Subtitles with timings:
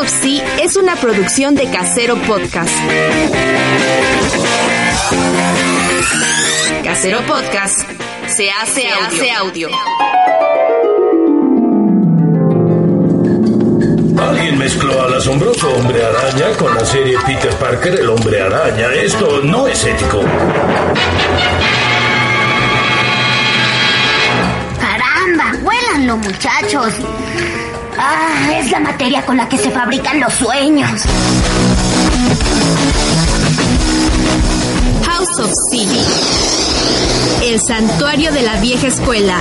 [0.00, 2.74] Of Sea es una producción de Casero Podcast.
[6.84, 7.80] Casero Podcast
[8.28, 9.68] se hace, hace audio.
[14.20, 18.92] Alguien mezcló al asombroso hombre araña con la serie Peter Parker, el hombre araña.
[18.94, 20.20] Esto no es ético.
[24.80, 25.52] ¡Caramba!
[25.62, 26.94] ¡Huélanlo, muchachos!
[27.98, 28.52] ¡Ah!
[28.58, 30.90] Es la materia con la que se fabrican los sueños.
[35.04, 37.48] House of Sea.
[37.50, 39.40] El santuario de la vieja escuela.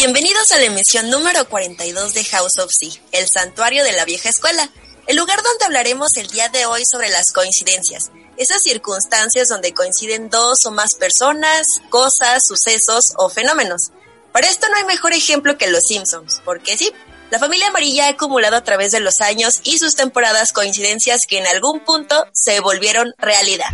[0.00, 4.30] Bienvenidos a la emisión número 42 de House of Sea, el santuario de la vieja
[4.30, 4.70] escuela,
[5.06, 10.30] el lugar donde hablaremos el día de hoy sobre las coincidencias, esas circunstancias donde coinciden
[10.30, 13.90] dos o más personas, cosas, sucesos o fenómenos.
[14.32, 16.90] Para esto no hay mejor ejemplo que los Simpsons, porque sí,
[17.30, 21.36] la familia amarilla ha acumulado a través de los años y sus temporadas coincidencias que
[21.36, 23.68] en algún punto se volvieron realidad.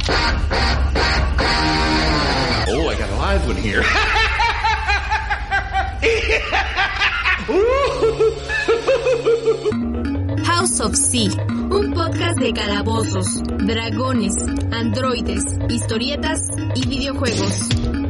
[2.69, 3.85] Oh, I got a live one here.
[10.81, 11.31] Of Sea.
[11.49, 14.35] Un podcast de calabozos, dragones,
[14.73, 16.41] androides, historietas
[16.75, 18.06] y videojuegos.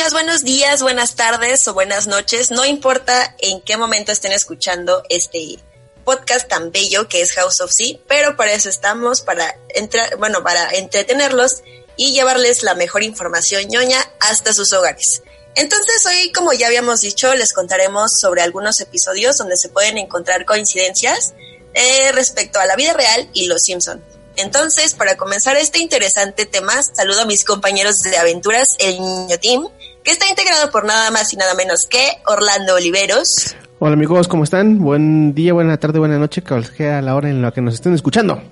[0.00, 2.50] Podescuchas, buenos días, buenas tardes o buenas noches.
[2.50, 5.58] No importa en qué momento estén escuchando este
[6.04, 10.42] podcast tan bello que es House of Sea, pero para eso estamos, para entrar, bueno,
[10.42, 11.62] para entretenerlos
[11.96, 15.22] y llevarles la mejor información ñoña hasta sus hogares.
[15.54, 20.46] Entonces hoy, como ya habíamos dicho, les contaremos sobre algunos episodios donde se pueden encontrar
[20.46, 21.34] coincidencias
[21.74, 24.02] eh, respecto a la vida real y los Simpson.
[24.36, 29.68] Entonces, para comenzar este interesante tema, saludo a mis compañeros de aventuras, el Niño Team,
[30.04, 34.44] que está integrado por nada más y nada menos que Orlando Oliveros, Hola amigos, ¿cómo
[34.44, 34.78] están?
[34.78, 37.94] Buen día, buena tarde, buena noche, cualquiera a la hora en la que nos estén
[37.94, 38.42] escuchando.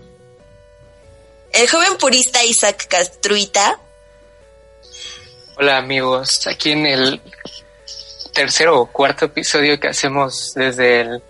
[1.52, 3.78] el joven purista Isaac Castruita,
[5.58, 7.20] Hola amigos, aquí en el
[8.32, 11.22] tercero o cuarto episodio que hacemos desde el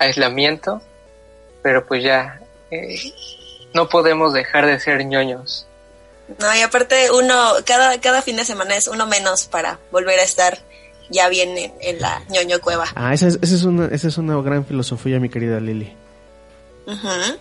[0.00, 0.82] aislamiento,
[1.62, 2.40] pero pues ya
[2.72, 2.98] eh,
[3.74, 5.67] no podemos dejar de ser ñoños.
[6.40, 10.22] No, y aparte uno, cada, cada fin de semana es uno menos para volver a
[10.22, 10.58] estar
[11.10, 12.84] ya bien en, en la ñoño cueva.
[12.94, 15.96] Ah, esa es, esa es una, esa es una gran filosofía, mi querida Lili.
[16.86, 17.38] Ujú.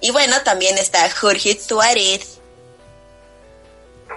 [0.00, 2.40] Y bueno, también está Jorge Suárez.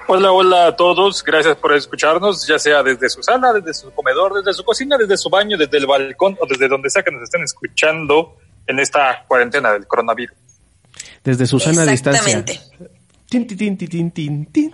[0.08, 1.24] Hola, hola a todos.
[1.24, 5.18] Gracias por escucharnos, ya sea desde su sala, desde su comedor, desde su cocina, desde
[5.18, 9.23] su baño, desde el balcón o desde donde sea que nos estén escuchando en esta
[9.28, 10.35] cuarentena del coronavirus.
[11.23, 12.40] Desde su sana distancia.
[12.40, 12.98] Exactamente.
[13.29, 14.72] Tin, tin, tin, tin.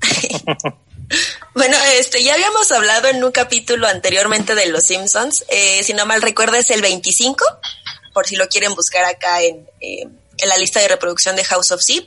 [1.54, 5.44] Bueno, este, ya habíamos hablado en un capítulo anteriormente de Los Simpsons.
[5.48, 7.44] Eh, si no mal recuerdo es el 25,
[8.14, 10.08] por si lo quieren buscar acá en, eh,
[10.38, 12.02] en la lista de reproducción de House of Sea.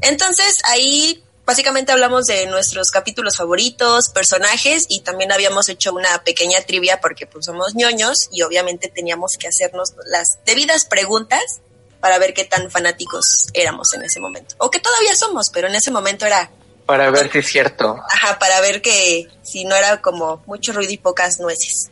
[0.00, 6.60] Entonces ahí básicamente hablamos de nuestros capítulos favoritos, personajes y también habíamos hecho una pequeña
[6.62, 11.60] trivia porque pues somos ñoños y obviamente teníamos que hacernos las debidas preguntas
[12.00, 13.24] para ver qué tan fanáticos
[13.54, 14.54] éramos en ese momento.
[14.58, 16.50] O que todavía somos, pero en ese momento era
[16.86, 17.96] Para ver si es cierto.
[18.12, 21.90] Ajá, para ver que si no era como mucho ruido y pocas nueces.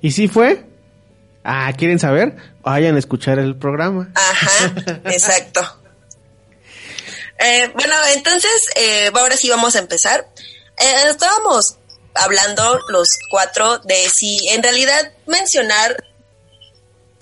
[0.00, 0.64] ¿Y sí fue?
[1.44, 2.36] Ah, ¿quieren saber?
[2.62, 4.10] Vayan a escuchar el programa.
[4.14, 4.74] Ajá,
[5.04, 5.60] exacto.
[7.38, 10.28] Eh, bueno, entonces, eh, ahora sí vamos a empezar.
[10.78, 11.76] Eh, estábamos
[12.14, 15.96] hablando los cuatro de si en realidad mencionar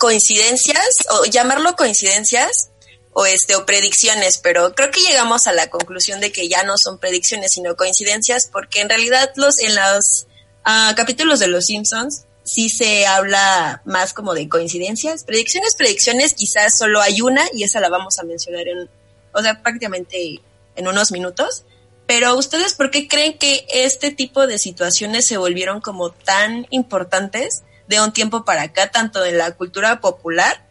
[0.00, 2.70] coincidencias o llamarlo coincidencias
[3.12, 6.74] o este o predicciones, pero creo que llegamos a la conclusión de que ya no
[6.76, 10.26] son predicciones sino coincidencias porque en realidad los en los
[10.64, 16.72] ah, capítulos de los Simpsons sí se habla más como de coincidencias, predicciones, predicciones, quizás
[16.76, 18.88] solo hay una y esa la vamos a mencionar en
[19.32, 20.40] o sea, prácticamente
[20.76, 21.64] en unos minutos.
[22.06, 27.62] Pero ustedes, ¿por qué creen que este tipo de situaciones se volvieron como tan importantes
[27.90, 30.64] de un tiempo para acá, tanto en la cultura popular,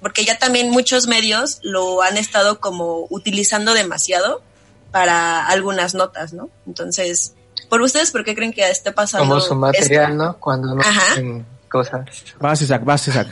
[0.00, 4.42] porque ya también muchos medios lo han estado como utilizando demasiado
[4.90, 6.50] para algunas notas, ¿no?
[6.66, 7.34] Entonces,
[7.68, 9.28] por ustedes, ¿por qué creen que esté pasando?
[9.28, 10.24] Como su material, esto?
[10.24, 10.36] ¿no?
[10.38, 11.12] Cuando no Ajá.
[11.12, 12.04] hacen cosas.
[12.40, 13.28] Vas, Isaac, vas, Isaac.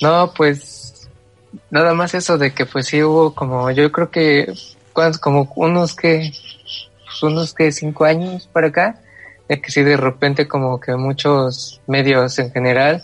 [0.00, 1.06] No, pues
[1.68, 4.54] nada más eso de que pues sí hubo como, yo creo que
[4.94, 5.20] ¿cuántos?
[5.20, 6.32] como unos que,
[7.04, 9.02] pues, unos que cinco años para acá,
[9.50, 13.02] de que sí de repente como que muchos medios en general,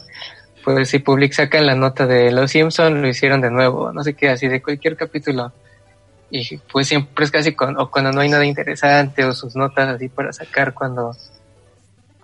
[0.63, 4.15] pues si Public sacan la nota de Los Simpson lo hicieron de nuevo, no sé
[4.15, 5.53] qué, así de cualquier capítulo.
[6.31, 9.89] Y pues siempre es casi con, o cuando no hay nada interesante o sus notas
[9.89, 11.17] así para sacar cuando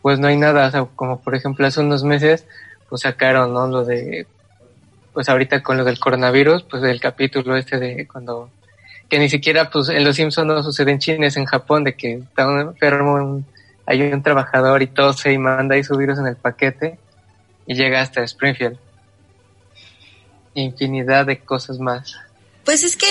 [0.00, 2.46] pues no hay nada, como por ejemplo hace unos meses
[2.88, 3.66] pues sacaron, ¿no?
[3.66, 4.28] Lo de
[5.12, 8.50] pues ahorita con lo del coronavirus, pues el capítulo este de cuando
[9.08, 11.96] que ni siquiera pues en los Simpsons no sucede en China, es en Japón, de
[11.96, 13.42] que está un enfermo,
[13.86, 16.98] hay un trabajador y tose y manda ahí su virus en el paquete
[17.66, 18.78] y llega hasta Springfield.
[20.54, 22.14] Infinidad de cosas más.
[22.64, 23.06] Pues es que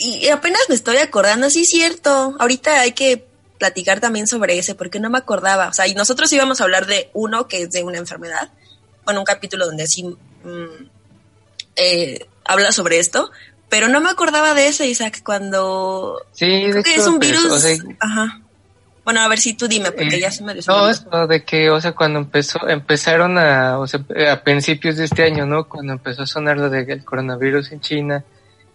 [0.00, 2.34] y apenas me estoy acordando, sí es cierto.
[2.38, 3.26] Ahorita hay que
[3.58, 5.68] platicar también sobre ese, porque no me acordaba.
[5.68, 8.50] O sea, y nosotros íbamos a hablar de uno que es de una enfermedad,
[9.04, 10.86] bueno, un capítulo donde sí mm,
[11.76, 13.30] eh, habla sobre esto,
[13.68, 17.18] pero no me acordaba de ese, Isaac, cuando Sí, de creo que hecho, es un
[17.18, 17.52] pues, virus.
[17.52, 18.40] o sea, Ajá.
[19.08, 21.70] Bueno, a ver si tú dime, porque Eh, ya se me No, esto de que,
[21.70, 25.66] o sea, cuando empezó, empezaron a, o sea, a principios de este año, ¿no?
[25.66, 28.22] Cuando empezó a sonar lo del coronavirus en China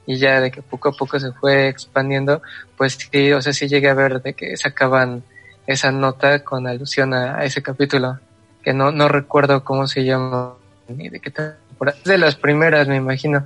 [0.08, 2.42] y ya de que poco a poco se fue expandiendo,
[2.76, 5.24] pues sí, o sea, sí llegué a ver de que sacaban
[5.68, 8.18] esa nota con alusión a, a ese capítulo,
[8.64, 10.56] que no, no recuerdo cómo se llama,
[10.88, 11.96] ni de qué temporada.
[12.00, 13.46] Es de las primeras, me imagino.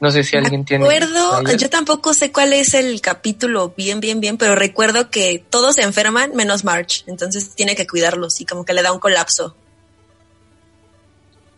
[0.00, 0.84] No sé si alguien tiene.
[0.88, 5.74] Recuerdo, yo tampoco sé cuál es el capítulo bien, bien, bien, pero recuerdo que todos
[5.74, 9.54] se enferman menos March, entonces tiene que cuidarlos y como que le da un colapso.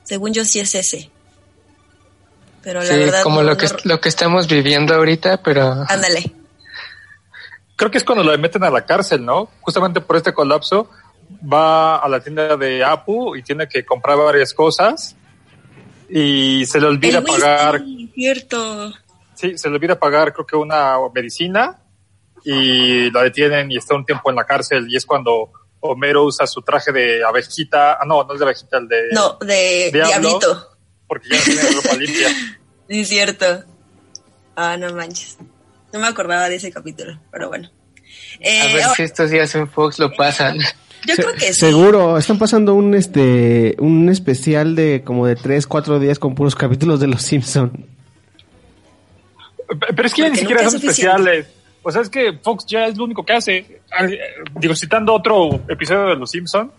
[0.05, 1.11] Según yo sí es ese.
[2.63, 5.85] Pero la Sí, verdad como no- lo que, no- lo que estamos viviendo ahorita, pero...
[5.89, 6.33] Ándale.
[7.77, 9.49] Creo que es cuando lo meten a la cárcel, ¿no?
[9.61, 10.89] Justamente por este colapso,
[11.43, 15.17] va a la tienda de Apu y tiene que comprar varias cosas
[16.09, 17.83] y se le olvida El whisky, pagar,
[18.15, 18.93] cierto.
[19.35, 21.79] sí, se le olvida pagar creo que una medicina
[22.45, 25.51] y la detienen y está un tiempo en la cárcel y es cuando
[25.81, 29.37] Homero usa su traje de abejita, ah no, no es de abejita, el de No,
[29.41, 30.29] de Diablo.
[30.29, 30.69] Diablito.
[31.09, 32.29] porque ya no tiene ropa limpia.
[32.89, 33.47] Sí, cierto.
[34.55, 35.39] Ah, no manches.
[35.93, 37.71] No me acordaba de ese capítulo, pero bueno.
[38.41, 40.59] Eh, A ver ahora- si estos días en Fox lo pasan.
[41.07, 41.61] yo creo que sí.
[41.61, 46.55] Seguro, están pasando un este un especial de como de 3, 4 días con puros
[46.55, 47.87] capítulos de Los Simpson.
[49.79, 51.47] Pero es que ni siquiera son especiales.
[51.83, 53.57] O sea, es que Fox ya es lo único que hace.
[53.57, 54.19] Eh,
[54.55, 56.71] Digo, citando otro episodio de Los Simpson,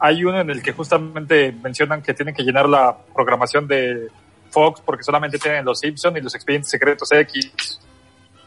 [0.00, 4.08] hay uno en el que justamente mencionan que tienen que llenar la programación de
[4.50, 7.80] Fox porque solamente tienen Los Simpson y los expedientes secretos X.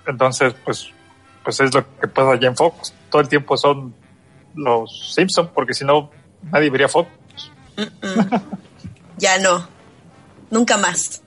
[0.06, 0.92] Entonces, pues,
[1.44, 2.94] pues es lo que pasa allá en Fox.
[3.10, 3.94] Todo el tiempo son
[4.56, 6.12] los Simpson porque si no,
[6.52, 7.10] nadie vería Fox.
[9.18, 9.68] Ya no.
[10.50, 11.22] Nunca más.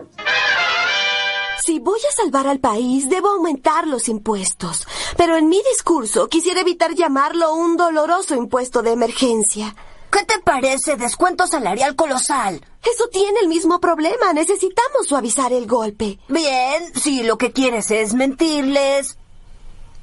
[1.65, 4.87] Si voy a salvar al país, debo aumentar los impuestos.
[5.17, 9.75] Pero en mi discurso quisiera evitar llamarlo un doloroso impuesto de emergencia.
[10.13, 12.63] ¿Qué te parece descuento salarial colosal?
[12.83, 14.35] Eso tiene el mismo problema.
[14.35, 16.19] Necesitamos suavizar el golpe.
[16.29, 19.17] Bien, si lo que quieres es mentirles.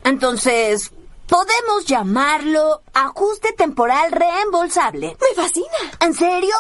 [0.04, 0.92] Entonces,
[1.28, 5.16] podemos llamarlo ajuste temporal reembolsable.
[5.22, 5.68] Me fascina.
[6.00, 6.56] ¿En serio?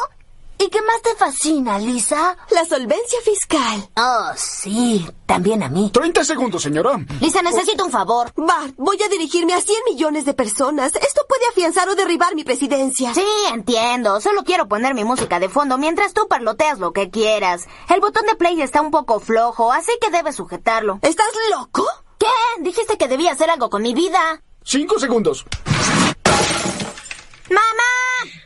[0.61, 2.37] ¿Y qué más te fascina, Lisa?
[2.51, 3.89] La solvencia fiscal.
[3.97, 5.89] Oh, sí, también a mí.
[5.91, 6.99] 30 segundos, señora.
[7.19, 8.31] Lisa, necesito un favor.
[8.35, 10.93] Bart, voy a dirigirme a 100 millones de personas.
[10.93, 13.11] Esto puede afianzar o derribar mi presidencia.
[13.15, 14.21] Sí, entiendo.
[14.21, 17.65] Solo quiero poner mi música de fondo mientras tú parloteas lo que quieras.
[17.89, 20.99] El botón de play está un poco flojo, así que debes sujetarlo.
[21.01, 21.87] ¿Estás loco?
[22.19, 22.27] ¿Qué?
[22.59, 24.43] Dijiste que debía hacer algo con mi vida.
[24.63, 25.43] Cinco segundos.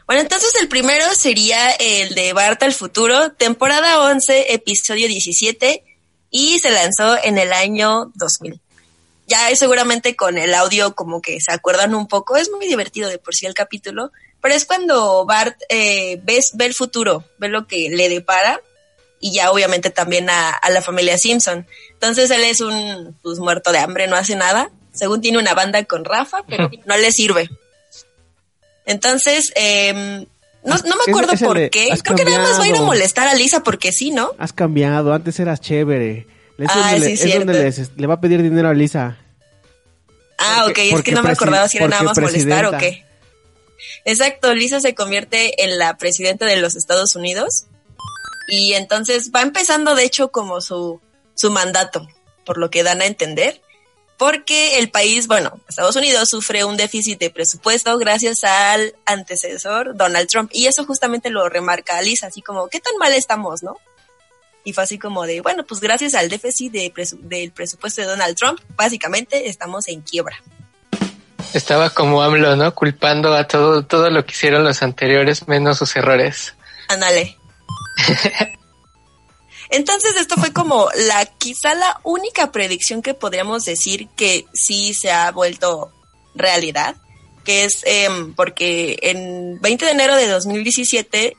[0.05, 5.83] Bueno, entonces el primero sería el de Bart al futuro, temporada 11, episodio 17,
[6.29, 8.61] y se lanzó en el año 2000.
[9.27, 13.17] Ya seguramente con el audio como que se acuerdan un poco, es muy divertido de
[13.17, 17.65] por sí el capítulo, pero es cuando Bart eh, ves, ve el futuro, ve lo
[17.65, 18.61] que le depara
[19.19, 21.65] y ya obviamente también a, a, la familia Simpson.
[21.93, 24.69] Entonces él es un pues, muerto de hambre, no hace nada.
[24.93, 27.49] Según tiene una banda con Rafa, pero no le sirve.
[28.85, 30.25] Entonces, eh,
[30.63, 31.87] no, no, me acuerdo por de, qué.
[31.89, 32.31] Creo cambiado.
[32.31, 34.31] que nada más va a ir a molestar a Lisa porque sí, ¿no?
[34.37, 36.27] Has cambiado, antes eras chévere.
[36.57, 39.17] Es ah, donde, sí, le, es donde le, va a pedir dinero a Lisa.
[40.37, 43.05] Ah, porque, ok, es que no me acordaba si era nada más molestar o qué.
[44.05, 47.65] Exacto, Lisa se convierte en la presidenta de los Estados Unidos
[48.47, 51.01] y entonces va empezando de hecho como su,
[51.35, 52.07] su mandato,
[52.45, 53.61] por lo que dan a entender,
[54.17, 60.27] porque el país, bueno, Estados Unidos sufre un déficit de presupuesto gracias al antecesor Donald
[60.27, 63.77] Trump y eso justamente lo remarca Lisa, así como, ¿qué tan mal estamos, no?
[64.63, 68.07] Y fue así como de, bueno, pues gracias al déficit de presu del presupuesto de
[68.07, 70.41] Donald Trump, básicamente estamos en quiebra.
[71.53, 72.73] Estaba como AMLO, ¿no?
[72.73, 76.55] Culpando a todo, todo lo que hicieron los anteriores, menos sus errores.
[76.87, 77.37] Ándale.
[79.69, 85.11] Entonces esto fue como la quizá la única predicción que podríamos decir que sí se
[85.11, 85.91] ha vuelto
[86.35, 86.95] realidad,
[87.43, 91.37] que es eh, porque en 20 de enero de 2017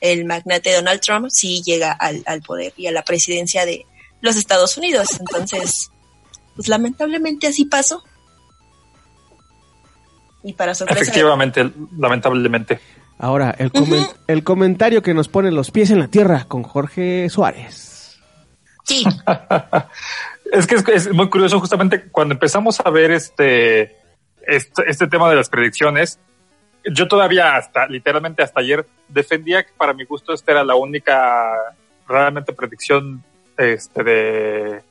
[0.00, 3.84] el magnate Donald Trump sí llega al, al poder y a la presidencia de
[4.20, 5.08] los Estados Unidos.
[5.18, 5.90] Entonces,
[6.56, 8.02] pues lamentablemente así pasó.
[10.42, 11.02] Y para sorpresa.
[11.02, 12.80] Efectivamente, lamentablemente.
[13.18, 14.16] Ahora, el, comen uh -huh.
[14.28, 18.20] el, comentario que nos pone los pies en la tierra con Jorge Suárez.
[18.84, 19.04] Sí.
[20.52, 23.96] es que es, es, muy curioso, justamente cuando empezamos a ver este,
[24.46, 26.18] este, este tema de las predicciones,
[26.84, 31.52] yo todavía hasta, literalmente hasta ayer, defendía que para mi gusto esta era la única
[32.06, 33.22] realmente predicción
[33.56, 34.82] este, de,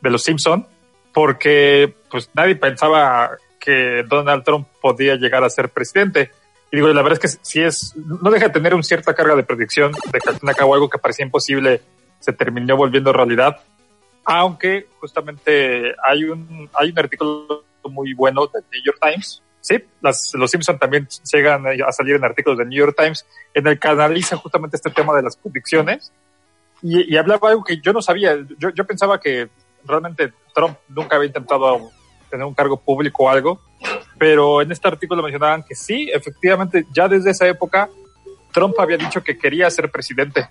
[0.00, 0.66] de los Simpson,
[1.12, 6.30] porque pues nadie pensaba que Donald Trump podía llegar a ser presidente.
[6.72, 9.36] Y digo, la verdad es que si es, no deja de tener una cierta carga
[9.36, 11.82] de predicción de que al fin y al cabo algo que parecía imposible
[12.18, 13.60] se terminó volviendo realidad.
[14.24, 19.42] Aunque justamente hay un, hay un artículo muy bueno del New York Times.
[19.60, 23.66] Sí, las, los Simpson también llegan a salir en artículos del New York Times en
[23.66, 26.10] el que analiza justamente este tema de las predicciones.
[26.80, 28.34] Y, y hablaba algo que yo no sabía.
[28.58, 29.50] Yo, yo pensaba que
[29.84, 31.90] realmente Trump nunca había intentado
[32.30, 33.60] tener un cargo público o algo,
[34.18, 37.88] pero en este artículo mencionaban que sí, efectivamente, ya desde esa época
[38.52, 40.48] Trump había dicho que quería ser presidente.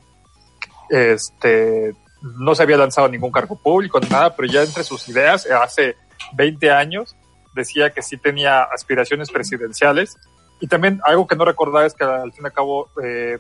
[0.90, 5.96] Este, no se había lanzado ningún cargo público nada, pero ya entre sus ideas, hace
[6.34, 7.16] 20 años,
[7.54, 10.18] decía que sí tenía aspiraciones presidenciales.
[10.60, 13.38] Y también algo que no recordaba es que al fin y al cabo, eh,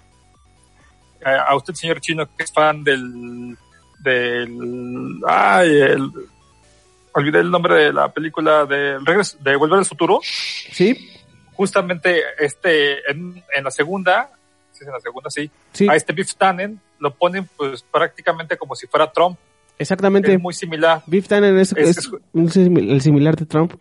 [1.23, 3.57] a usted, señor Chino, que es fan del,
[3.99, 6.11] del, ay, el,
[7.13, 10.19] olvidé el nombre de la película de regreso, de Volver al Futuro.
[10.23, 11.09] Sí.
[11.53, 14.29] Justamente este, en, en la segunda,
[14.71, 18.75] sí, en la segunda, sí, sí, a este Biff Tannen lo ponen pues prácticamente como
[18.75, 19.37] si fuera Trump.
[19.77, 20.33] Exactamente.
[20.33, 21.01] Es muy similar.
[21.07, 23.73] Biff Tannen es, es, es, es el similar de Trump.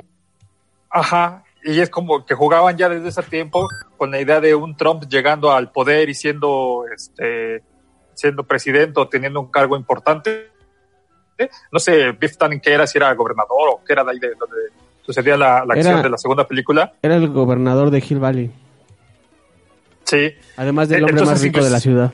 [0.88, 4.76] Ajá, y es como que jugaban ya desde ese tiempo con la idea de un
[4.76, 7.62] Trump llegando al poder y siendo este
[8.14, 10.50] siendo presidente o teniendo un cargo importante.
[11.70, 14.28] No sé, Biff Tannen qué era, si era gobernador o qué era de ahí de
[14.34, 14.56] donde
[15.02, 16.92] sucedía la, la acción Era- de la segunda película.
[17.02, 18.50] Era el gobernador de Hill Valley.
[20.04, 20.32] Sí.
[20.56, 22.12] Además del Eh, hombre entonces, más rico pues, de la ciudad.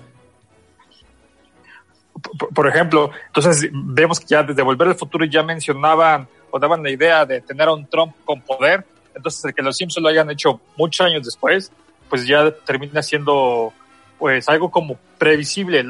[2.54, 6.90] por, ejemplo, entonces vemos que ya desde Volver al Futuro ya mencionaban o daban la
[6.90, 8.84] idea de tener a un Trump con poder.
[9.14, 11.70] Entonces, el que los Simpsons lo hayan hecho muchos años después,
[12.08, 13.72] pues ya termina siendo
[14.18, 15.84] pues algo como previsible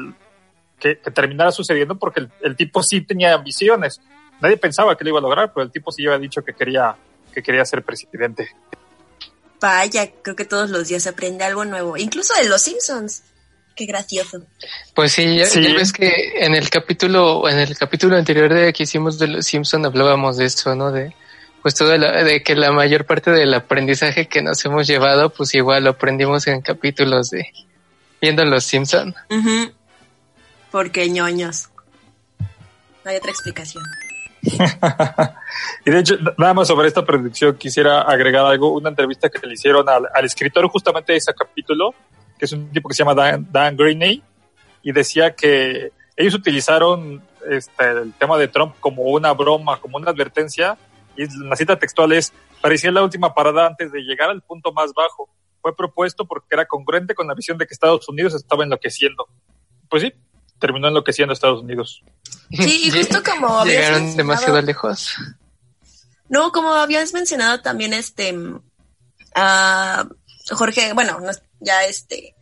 [0.79, 3.99] que, que terminara sucediendo porque el, el tipo sí tenía ambiciones.
[4.41, 6.95] Nadie pensaba que lo iba a lograr, pero el tipo sí había dicho que quería,
[7.33, 8.49] que quería ser presidente.
[9.59, 13.23] Vaya, creo que todos los días se aprende algo nuevo, incluso de los Simpsons.
[13.75, 14.41] Qué gracioso.
[14.95, 15.61] Pues sí, ya, Sí.
[15.61, 19.45] ya ves que en el capítulo, en el capítulo anterior de que hicimos de los
[19.45, 20.91] Simpson hablábamos de eso, ¿no?
[20.91, 21.13] De
[21.61, 25.53] pues todo la- de que la mayor parte del aprendizaje que nos hemos llevado, pues
[25.53, 27.45] igual lo aprendimos en capítulos de
[28.21, 29.13] viendo los Simpson.
[30.71, 31.69] Porque ñoños.
[32.39, 33.83] No hay otra explicación.
[35.85, 39.53] Y de hecho, nada más sobre esta predicción quisiera agregar algo, una entrevista que le
[39.53, 41.95] hicieron al, al escritor justamente de ese capítulo,
[42.37, 44.21] que es un tipo que se llama Dan, Dan Greaney,
[44.83, 50.11] y decía que ellos utilizaron este, el tema de Trump como una broma, como una
[50.11, 50.77] advertencia,
[51.15, 54.93] y la cita textual es, parecía la última parada antes de llegar al punto más
[54.93, 55.29] bajo,
[55.61, 59.27] fue propuesto porque era congruente con la visión de que Estados Unidos estaba enloqueciendo.
[59.89, 60.13] Pues sí,
[60.59, 62.01] terminó enloqueciendo a Estados Unidos.
[62.51, 65.13] Sí, y justo como habías Llegaron demasiado lejos.
[66.29, 68.35] No, como habías mencionado también este
[69.35, 70.07] a
[70.51, 72.33] Jorge, bueno, no, ya este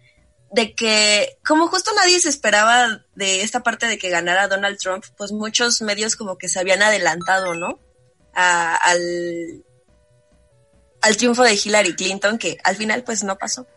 [0.51, 5.03] de que como justo nadie se esperaba de esta parte de que ganara Donald Trump,
[5.17, 7.79] pues muchos medios como que se habían adelantado, ¿no?
[8.33, 9.63] A- al
[11.01, 13.67] al triunfo de Hillary Clinton que al final pues no pasó.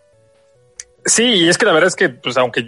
[1.04, 2.64] Sí, y es que la verdad es que, pues, aunque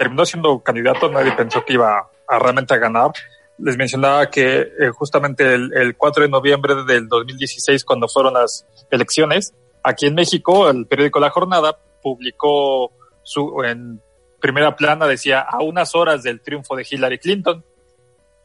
[0.00, 3.10] terminó siendo candidato, nadie pensó que iba a realmente a ganar.
[3.58, 8.66] Les mencionaba que eh, justamente el, el 4 de noviembre del 2016, cuando fueron las
[8.90, 9.52] elecciones,
[9.82, 12.90] aquí en México, el periódico La Jornada publicó
[13.22, 14.00] su, en
[14.40, 17.62] primera plana, decía, a unas horas del triunfo de Hillary Clinton.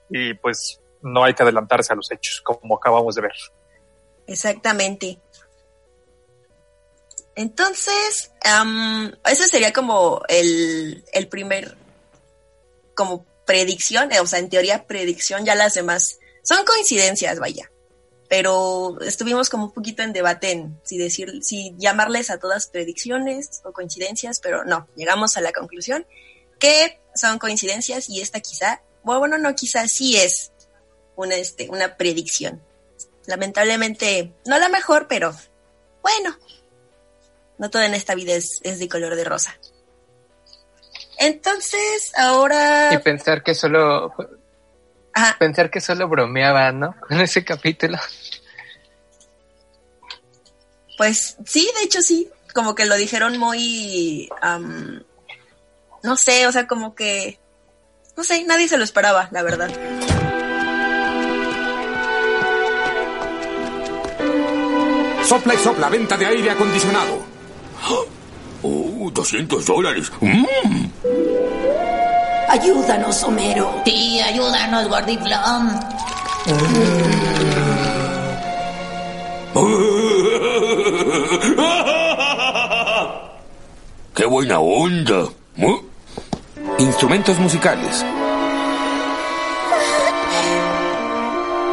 [0.09, 3.35] Y pues no hay que adelantarse a los hechos, como acabamos de ver.
[4.27, 5.19] Exactamente.
[7.35, 8.31] Entonces,
[9.25, 11.75] ese sería como el, el primer,
[12.95, 17.71] como predicción, eh, o sea, en teoría predicción, ya las demás son coincidencias, vaya.
[18.27, 23.61] Pero estuvimos como un poquito en debate en si decir, si llamarles a todas predicciones
[23.63, 26.07] o coincidencias, pero no, llegamos a la conclusión
[26.57, 30.51] que son coincidencias y esta quizá, bueno, no, quizá sí es
[31.15, 32.63] una, este, una predicción.
[33.27, 35.35] Lamentablemente, no la mejor, pero
[36.01, 36.37] bueno,
[37.57, 39.55] no todo en esta vida es, es de color de rosa.
[41.17, 42.93] Entonces, ahora...
[42.93, 44.13] Y pensar que solo
[45.39, 46.95] pensar que solo bromeaba, ¿no?
[47.07, 47.97] Con ese capítulo.
[50.97, 54.29] Pues sí, de hecho sí, como que lo dijeron muy,
[56.03, 57.37] no sé, o sea, como que,
[58.15, 59.69] no sé, nadie se lo esperaba, la verdad.
[65.25, 67.34] Sopla y sopla, venta de aire acondicionado.
[68.67, 70.11] Oh, 200 dólares.
[70.21, 70.43] Mm.
[72.49, 73.79] Ayúdanos, Homero.
[73.85, 75.79] Sí, ayúdanos, Gordiflón.
[84.15, 85.27] ¡Qué buena onda!
[85.57, 85.81] ¿Eh?
[86.79, 88.03] Instrumentos musicales.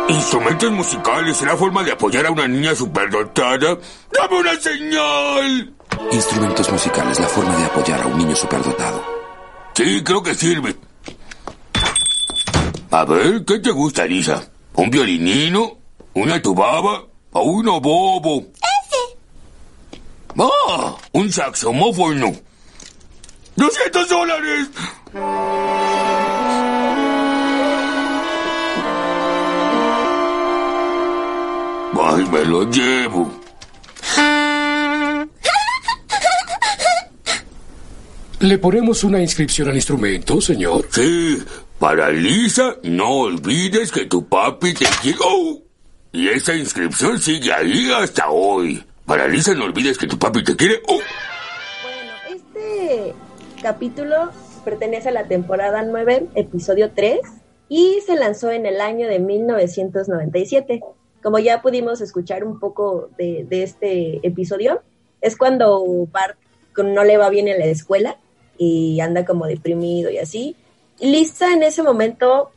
[0.09, 3.79] Instrumentos musicales es la forma de apoyar a una niña superdotada.
[4.12, 5.72] ¡Dame una señal!
[6.11, 9.02] Instrumentos musicales, la forma de apoyar a un niño superdotado.
[9.74, 10.76] Sí, creo que sirve.
[12.90, 14.50] A ver, ¿qué te gusta, Lisa?
[14.74, 15.78] ¿Un violinino?
[16.14, 17.05] ¿Una tubaba?
[17.33, 18.48] ¿O uno bobo?
[18.57, 19.16] ¡Ese!
[20.38, 20.94] ¡Ah!
[21.12, 22.33] ¡Un saxomófono!
[23.57, 24.68] ¡200 dólares!
[31.94, 33.41] ¡Ay, me lo llevo!
[38.42, 40.87] ¿Le ponemos una inscripción al instrumento, señor?
[40.90, 41.38] Sí,
[41.78, 45.18] para Lisa, no olvides que tu papi te quiere.
[45.24, 45.61] ¡Oh!
[46.11, 48.83] Y esa inscripción sigue ahí hasta hoy.
[49.07, 50.83] Para Lisa, no olvides que tu papi te quiere.
[50.88, 50.98] ¡Oh!
[52.35, 53.14] Este
[53.62, 54.33] capítulo
[54.64, 57.20] pertenece a la temporada 9, episodio 3,
[57.68, 60.81] y se lanzó en el año de 1997.
[61.22, 64.83] Como ya pudimos escuchar un poco de, de este episodio,
[65.20, 66.37] es cuando Bart
[66.76, 68.16] no le va bien en la escuela
[68.62, 70.57] y anda como deprimido y así.
[71.01, 72.51] Lisa en ese momento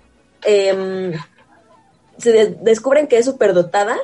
[0.43, 1.13] em,
[2.17, 3.97] se de- descubren que es superdotada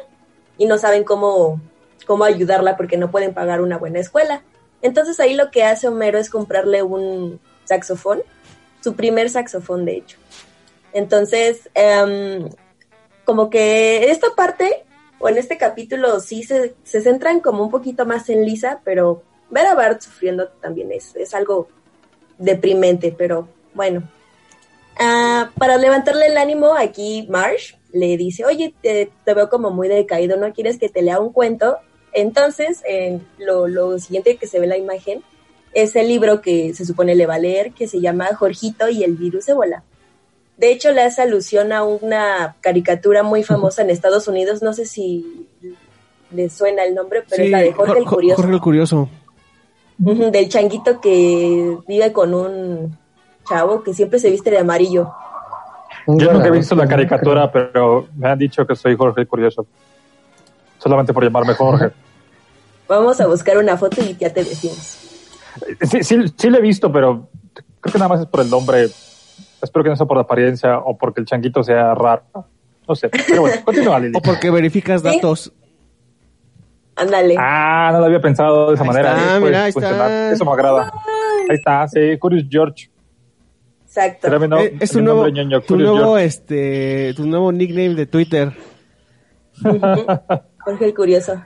[0.58, 1.62] y no saben cómo,
[2.08, 4.42] cómo ayudarla porque no pueden pagar una buena escuela.
[4.82, 8.24] Entonces ahí lo que hace Homero es comprarle un saxofón,
[8.84, 10.18] su primer saxofón de hecho.
[10.94, 12.50] Entonces, em,
[13.26, 14.84] como que esta parte,
[15.20, 19.22] o en este capítulo, sí se, se centran como un poquito más en Lisa, pero
[19.52, 21.68] ver a Bart sufriendo también es, es algo
[22.42, 24.04] deprimente, pero bueno.
[25.00, 29.88] Ah, para levantarle el ánimo, aquí Marsh le dice, oye, te, te veo como muy
[29.88, 31.78] decaído, ¿no quieres que te lea un cuento?
[32.14, 35.24] Entonces, eh, lo, lo siguiente que se ve en la imagen
[35.74, 39.04] es el libro que se supone le va a leer, que se llama Jorgito y
[39.04, 39.84] el virus ébola.
[40.58, 44.86] De hecho, le hace alusión a una caricatura muy famosa en Estados Unidos, no sé
[44.86, 45.48] si
[46.32, 48.42] le suena el nombre, pero es la de Jorge el Curioso.
[48.42, 49.10] Jorge el Curioso.
[50.02, 52.98] Del changuito que vive con un
[53.48, 55.12] chavo que siempre se viste de amarillo.
[56.08, 59.68] Yo nunca he visto la caricatura, pero me han dicho que soy Jorge el Curioso.
[60.80, 61.92] Solamente por llamarme Jorge.
[62.88, 64.98] Vamos a buscar una foto y ya te decimos.
[65.82, 67.30] Sí, sí, sí lo he visto, pero
[67.80, 68.90] creo que nada más es por el nombre.
[69.62, 72.24] Espero que no sea por la apariencia o porque el changuito sea raro.
[72.88, 73.10] No sé.
[73.10, 74.14] Pero bueno, continúa, Lili.
[74.18, 75.54] O porque verificas datos.
[77.02, 77.36] Ándale.
[77.38, 79.12] Ah, no lo había pensado de esa Ahí manera.
[79.12, 79.40] está, ¿eh?
[79.40, 79.82] Puede mira, ahí está.
[79.82, 80.34] funcionar.
[80.34, 80.94] Eso me agrada.
[81.50, 82.90] Ahí está, sí, Curious George.
[83.86, 84.28] Exacto.
[84.28, 87.96] Era mi no- Eh, es tu nuevo, nombre ñoño, tu nuevo, este, tu nuevo nickname
[87.96, 88.54] de Twitter.
[90.64, 91.44] Jorge el Curioso.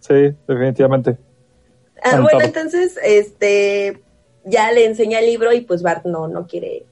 [0.00, 1.16] Sí, definitivamente.
[2.02, 4.00] Ah, bueno, entonces, este,
[4.44, 6.86] ya le enseña el libro y pues Bart no, no quiere,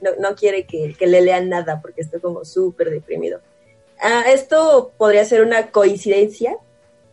[0.00, 3.40] no, no quiere que, que le lean nada porque está como súper deprimido.
[4.00, 6.56] Ah, esto podría ser una coincidencia.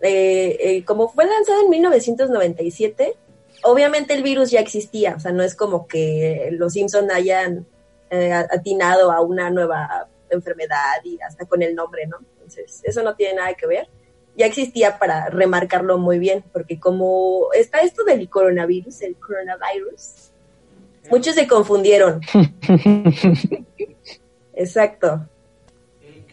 [0.02, 3.16] Eh, eh, como fue lanzado en 1997,
[3.64, 7.66] obviamente el virus ya existía, o sea, no es como que los Simpson hayan
[8.10, 12.18] eh, atinado a una nueva enfermedad y hasta con el nombre, ¿no?
[12.34, 13.88] Entonces, eso no tiene nada que ver
[14.40, 20.32] ya existía para remarcarlo muy bien, porque como está esto del coronavirus, el coronavirus,
[21.12, 22.22] muchos se confundieron.
[24.54, 25.28] Exacto.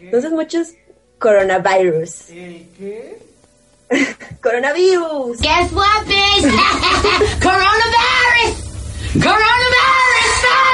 [0.00, 0.68] Entonces muchos
[1.18, 2.26] coronavirus.
[2.28, 3.18] ¿Qué?
[4.42, 5.38] coronavirus.
[5.40, 6.42] Guess what, bitch?
[7.38, 8.52] Coronavirus!
[9.22, 10.32] Coronavirus!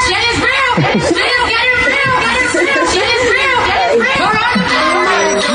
[0.09, 0.73] Shit is real!
[0.81, 1.45] Get it real!
[1.45, 2.17] Get it real!
[2.17, 2.87] Get it real!
[2.89, 3.59] Shit is real!
[3.69, 4.17] Get it real!
[4.17, 5.53] Coronavirus!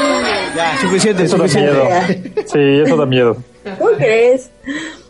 [0.55, 1.81] Ya, suficiente, Eso da miedo.
[2.45, 3.37] Sí, eso da miedo.
[3.79, 4.49] ¿Cómo crees?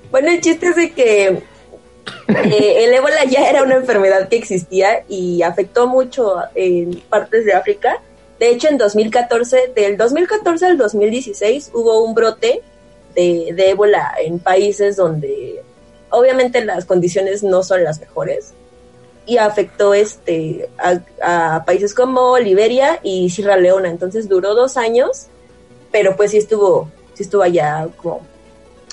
[0.09, 5.03] Bueno, el chiste es de que eh, el ébola ya era una enfermedad que existía
[5.09, 8.01] y afectó mucho en partes de África.
[8.39, 12.61] De hecho, en 2014, del 2014 al 2016, hubo un brote
[13.15, 15.63] de, de ébola en países donde
[16.09, 18.53] obviamente las condiciones no son las mejores
[19.27, 20.69] y afectó este
[21.21, 23.89] a, países como Liberia y Sierra Leona.
[23.89, 25.27] Entonces duró dos años,
[25.91, 28.21] pero pues sí estuvo, sí estuvo allá como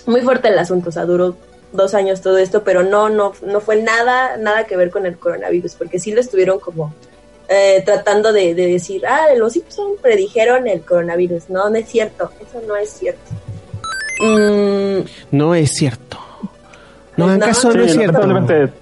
[0.07, 1.37] muy fuerte el asunto, o sea, duró
[1.73, 5.19] dos años todo esto, pero no, no, no fue nada, nada que ver con el
[5.19, 6.93] coronavirus, porque sí lo estuvieron como
[7.49, 11.51] eh, tratando de, de decir, ah, los Simpson predijeron el coronavirus.
[11.51, 13.21] No, no es cierto, eso no es cierto.
[14.21, 15.05] Mm,
[15.37, 16.19] No es cierto.
[17.17, 18.19] No, en No, caso no es cierto.
[18.21, 18.73] lamentablemente.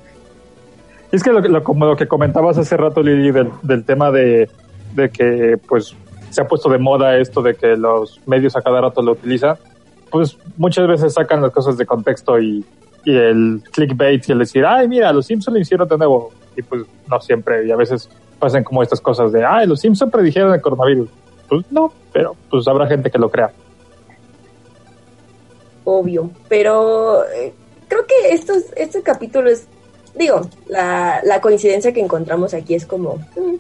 [1.11, 4.11] Es que lo, que- lo- como lo que comentabas hace rato, Lili, del, del tema
[4.11, 4.49] de,
[4.95, 5.95] de que pues
[6.31, 9.57] se ha puesto de moda esto de que los medios a cada rato lo utilizan,
[10.11, 12.65] pues muchas veces sacan las cosas de contexto y,
[13.05, 16.33] y el clickbait y el decir, ay, mira, los Simpsons lo hicieron de nuevo.
[16.57, 18.09] Y pues no siempre, y a veces
[18.43, 21.09] pasan como estas cosas de, ay, los Simpsons predijeron el coronavirus.
[21.49, 23.53] Pues no, pero pues habrá gente que lo crea.
[25.85, 27.53] obvio, pero eh,
[27.89, 29.67] creo que estos, este capítulo es,
[30.17, 33.55] digo, la, la coincidencia que encontramos aquí es como mm,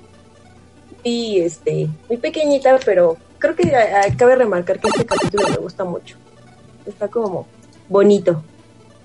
[1.04, 5.56] y este muy pequeñita, pero creo que a- a- cabe remarcar que este capítulo me
[5.56, 6.16] gusta mucho.
[6.86, 7.46] Está como
[7.88, 8.42] bonito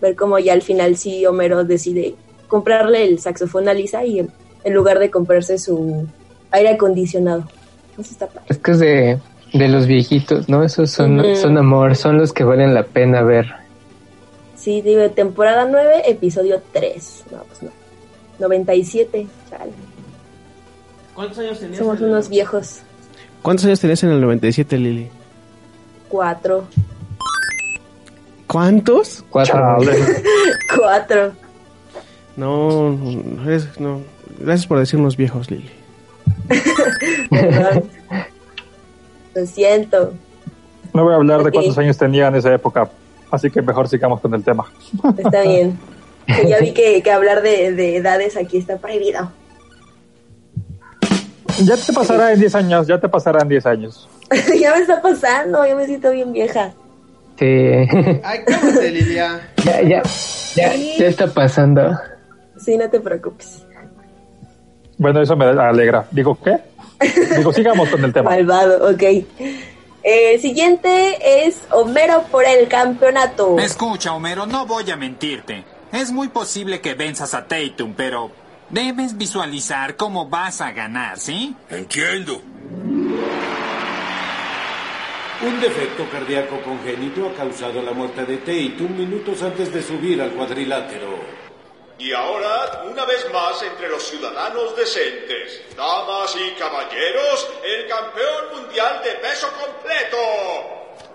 [0.02, 2.16] ver cómo ya al final sí Homero decide
[2.48, 4.28] comprarle el saxofón a Lisa y
[4.63, 6.08] en, lugar de comprarse su
[6.52, 7.46] aire acondicionado.
[7.98, 8.46] Eso está padre.
[8.50, 9.20] Es que es de,
[9.54, 10.63] de los viejitos, ¿no?
[10.63, 13.48] Esos son, son amor, son los que valen la pena ver.
[14.56, 17.24] Sí, digo, temporada 9, episodio 3.
[17.32, 17.70] No, pues no.
[18.39, 19.72] 97, chale.
[21.15, 21.80] ¿Cuántos años tenías?
[21.80, 22.80] Somos unos viejos.
[23.41, 25.10] ¿Cuántos años tenías en el 97, Lili?
[26.10, 26.65] Cuatro.
[28.46, 29.24] ¿Cuántos?
[29.30, 29.78] Cuatro.
[30.78, 31.34] Cuatro.
[32.36, 34.02] No, no, eres- no.
[34.38, 35.69] Gracias por decirnos viejos, Lili.
[39.36, 40.13] Lo siento.
[40.93, 42.89] No voy a hablar de cuántos años tenía en esa época,
[43.30, 44.65] así que mejor sigamos con el tema.
[45.17, 45.78] Está bien.
[46.45, 49.32] Ya vi que, que hablar de, de edades aquí está prohibido.
[51.63, 54.10] Ya te pasará en 10 años, ya te pasará en 10 años.
[54.60, 56.73] ya me está pasando, ya me siento bien vieja.
[57.39, 57.45] Sí.
[57.45, 59.39] Ay, cálmate, Lilia.
[59.63, 60.04] ya, ya,
[60.56, 61.97] ya, ya está pasando.
[62.58, 63.65] Sí, no te preocupes.
[64.97, 66.07] Bueno, eso me alegra.
[66.12, 66.57] Digo, ¿qué?
[67.38, 68.29] Digo, sigamos con el tema.
[68.31, 69.03] Malvado, ok.
[70.03, 73.57] El siguiente es Homero por el campeonato.
[73.60, 75.63] Escucha, Homero, no voy a mentirte.
[75.91, 78.31] Es muy posible que venzas a Tatum, pero
[78.69, 81.55] debes visualizar cómo vas a ganar, ¿sí?
[81.69, 82.41] Entiendo.
[85.39, 90.31] Un defecto cardíaco congénito ha causado la muerte de Tatum minutos antes de subir al
[90.31, 91.46] cuadrilátero.
[91.99, 99.01] Y ahora, una vez más, entre los ciudadanos decentes, damas y caballeros, el campeón mundial
[99.03, 100.17] de peso completo,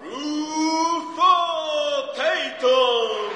[0.02, 1.22] Rufo
[2.16, 3.32] Tatum.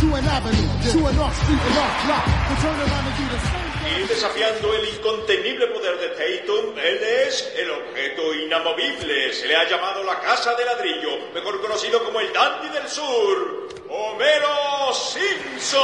[0.00, 2.24] To an avenue, to an off street and off block.
[2.48, 6.98] We'll turn around and do the same Y desafiando el incontenible poder de Tatum, él
[7.26, 9.32] es el objeto inamovible.
[9.32, 13.68] Se le ha llamado la Casa de Ladrillo, mejor conocido como el Dandy del Sur,
[13.90, 15.80] Homero Simpson.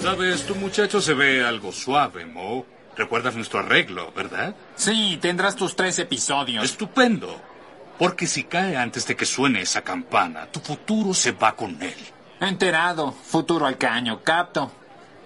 [0.00, 2.73] Sabes, tu muchacho se ve algo suave, Mo.
[2.96, 4.54] Recuerdas nuestro arreglo, ¿verdad?
[4.76, 6.64] Sí, tendrás tus tres episodios.
[6.64, 7.40] Estupendo.
[7.98, 11.96] Porque si cae antes de que suene esa campana, tu futuro se va con él.
[12.40, 13.12] Enterado.
[13.12, 14.70] Futuro al caño, capto.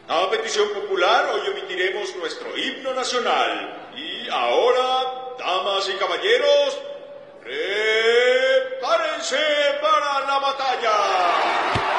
[0.09, 3.91] A petición popular, hoy emitiremos nuestro himno nacional.
[3.97, 5.05] Y ahora,
[5.39, 6.79] damas y caballeros,
[7.43, 9.37] prepárense
[9.83, 11.98] para la batalla.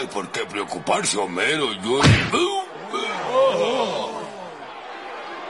[0.00, 1.72] Hay por qué preocuparse, Homero.
[1.74, 1.98] Yo...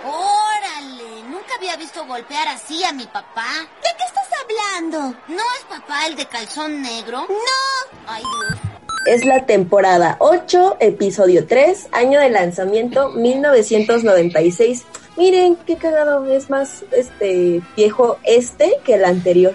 [0.04, 1.22] ¡Órale!
[1.28, 3.46] Nunca había visto golpear así a mi papá.
[3.82, 5.18] ¿De qué estás hablando?
[5.28, 7.26] ¿No es papá el de calzón negro?
[7.28, 7.98] ¡No!
[8.06, 8.60] ¡Ay, Dios!
[9.06, 14.84] Es la temporada 8, episodio 3, año de lanzamiento 1996.
[15.16, 19.54] Miren qué cagado, es más este viejo este que el anterior.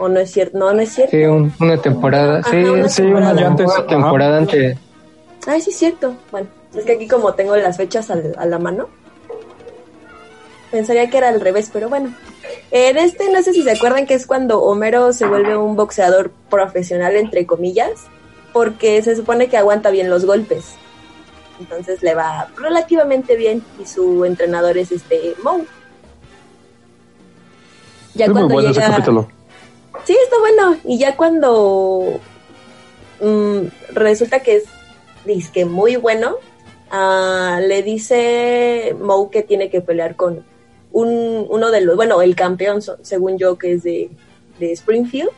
[0.00, 0.58] ¿O no es cierto?
[0.58, 1.10] No, no es cierto.
[1.12, 2.38] Sí, un- una temporada.
[2.40, 3.32] Ajá, sí, una sí, temporada.
[3.32, 3.86] una antes.
[3.86, 4.78] temporada antes.
[5.46, 6.16] Ay, sí es cierto.
[6.32, 8.88] Bueno, es que aquí como tengo las fechas al- a la mano,
[10.70, 12.14] pensaría que era al revés, pero bueno.
[12.70, 16.30] En este, no sé si se acuerdan que es cuando Homero se vuelve un boxeador
[16.48, 17.90] profesional, entre comillas,
[18.52, 20.74] porque se supone que aguanta bien los golpes.
[21.60, 25.64] Entonces le va relativamente bien y su entrenador es este Moe.
[28.14, 29.28] Ya es muy cuando bueno ese llega- capítulo.
[30.04, 30.76] Sí, está bueno.
[30.84, 32.20] Y ya cuando
[33.20, 33.60] mm,
[33.92, 34.64] resulta que es
[35.24, 36.36] disque muy bueno,
[36.90, 40.44] ah, le dice Moe que tiene que pelear con
[40.92, 44.10] un, uno de los, bueno, el campeón, según yo, que es de,
[44.58, 45.30] de Springfield,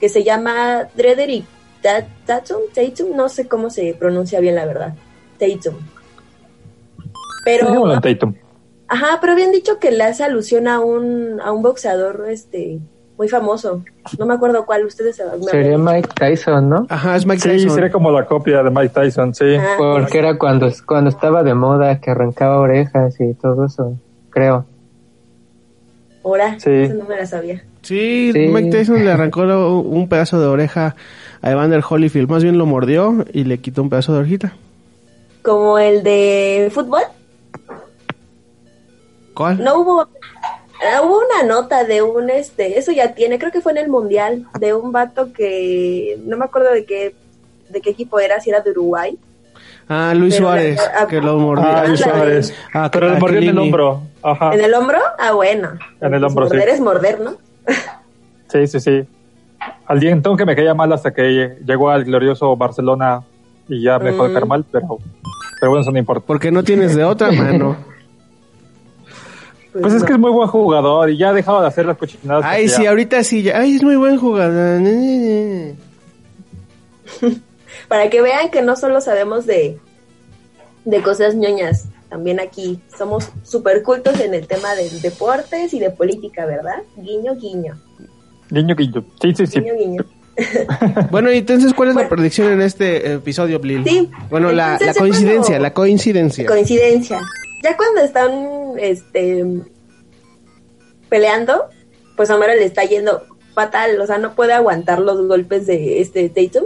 [0.00, 1.44] que se llama Drederick
[1.82, 4.94] Ta- Tatum, Tatum, no sé cómo se pronuncia bien la verdad,
[5.38, 5.76] Tatum.
[7.44, 8.34] Pero, en Tatum.
[8.88, 12.78] ajá, pero habían dicho que le hace alusión a un, a un boxeador, este,
[13.18, 13.82] muy famoso.
[14.18, 16.86] No me acuerdo cuál, ustedes se Sería Mike Tyson, ¿no?
[16.88, 17.70] Ajá, es Mike Sí, Tyson.
[17.70, 19.54] sería como la copia de Mike Tyson, sí.
[19.58, 23.96] Ah, Porque era cuando, cuando estaba de moda, que arrancaba orejas y todo eso,
[24.30, 24.64] creo.
[26.24, 26.70] Ahora, Sí.
[26.70, 27.64] eso no me la sabía.
[27.82, 28.48] Sí, Sí.
[28.48, 29.42] Mike Tyson le arrancó
[29.80, 30.94] un pedazo de oreja
[31.42, 32.28] a Evander Holyfield.
[32.30, 34.52] Más bien lo mordió y le quitó un pedazo de orejita.
[35.42, 37.02] Como el de fútbol,
[39.34, 39.62] ¿Cuál?
[39.64, 40.08] no hubo,
[41.04, 44.46] hubo una nota de un, este, eso ya tiene, creo que fue en el Mundial,
[44.58, 47.14] de un vato que, no me acuerdo de qué,
[47.68, 49.16] de qué equipo era, si era de Uruguay.
[49.88, 51.66] Ah, Luis Pero la- Suárez, ah, que lo mordió.
[51.68, 52.54] Ah, Luis de- Suárez.
[52.72, 54.02] Ah, Pero le a mordió en el hombro.
[54.22, 54.54] Ajá.
[54.54, 54.98] ¿En el hombro?
[55.18, 55.70] Ah, bueno.
[56.00, 56.54] En el Pues hombro, sí.
[56.56, 57.32] morder es morder, ¿no?
[58.48, 59.04] Sí, sí, sí.
[59.86, 63.22] Al día entonces que me caía mal hasta que llegó al glorioso Barcelona
[63.68, 64.18] y ya me Mm.
[64.18, 64.98] caer mal, pero,
[65.60, 66.24] pero bueno, eso no importa.
[66.26, 67.76] Porque no tienes de otra mano.
[69.72, 72.44] Pues es que es muy buen jugador y ya ha dejado de hacer las cochinadas.
[72.46, 72.90] Ay, sí, hacía.
[72.90, 73.42] ahorita sí.
[73.42, 74.80] ya- Ay, es muy buen jugador.
[77.88, 79.78] Para que vean que no solo sabemos de,
[80.84, 85.90] de cosas ñoñas, también aquí somos súper cultos en el tema de deportes y de
[85.90, 86.82] política, ¿verdad?
[86.96, 87.78] Guiño, guiño.
[88.50, 89.04] Guiño, guiño.
[89.20, 89.60] Sí, sí, sí.
[89.60, 90.04] Guiño, guiño.
[91.10, 93.84] Bueno, y entonces, ¿cuál es la predicción en este episodio, Blil?
[93.86, 94.10] Sí.
[94.30, 96.46] Bueno, la, Entonces, la ya coincidencia, cuando- la coincidencia.
[96.46, 97.20] Coincidencia.
[97.62, 99.44] Ya cuando están este
[101.08, 101.68] peleando,
[102.16, 103.22] pues Homero le está yendo
[103.54, 106.64] fatal, o sea, no puede aguantar los golpes de este Tatum.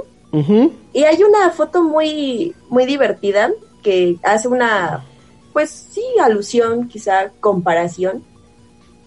[0.93, 3.51] Y hay una foto muy muy divertida
[3.83, 5.05] que hace una
[5.55, 8.23] pues sí alusión, quizá comparación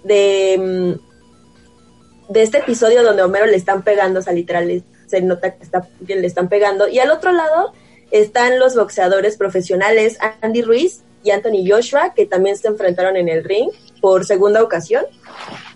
[0.03, 5.21] de mm, de este episodio donde a Homero le están pegando, o sea, literal se
[5.21, 6.87] nota que, está, que le están pegando.
[6.87, 7.73] Y al otro lado
[8.11, 13.43] están los boxeadores profesionales Andy Ruiz y Anthony Joshua, que también se enfrentaron en el
[13.43, 13.69] ring
[14.01, 15.05] por segunda ocasión.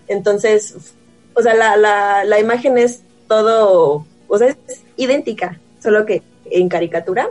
[0.08, 0.74] Entonces,
[1.34, 6.68] o sea, la, la, la imagen es todo, o sea, es idéntica, solo que en
[6.68, 7.30] caricatura.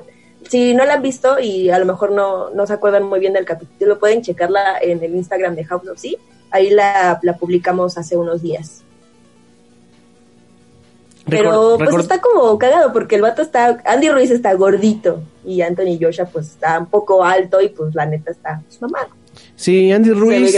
[0.49, 3.33] Si no la han visto y a lo mejor no, no se acuerdan muy bien
[3.33, 6.17] del capítulo, pueden checarla en el Instagram de House of Sea.
[6.51, 8.83] Ahí la, la publicamos hace unos días.
[11.25, 15.97] Pero pues está como cagado porque el vato está, Andy Ruiz está gordito y Anthony
[15.99, 19.22] Joshua pues está un poco alto y pues la neta está pues, mamado.
[19.55, 20.55] Sí, Andy Ruiz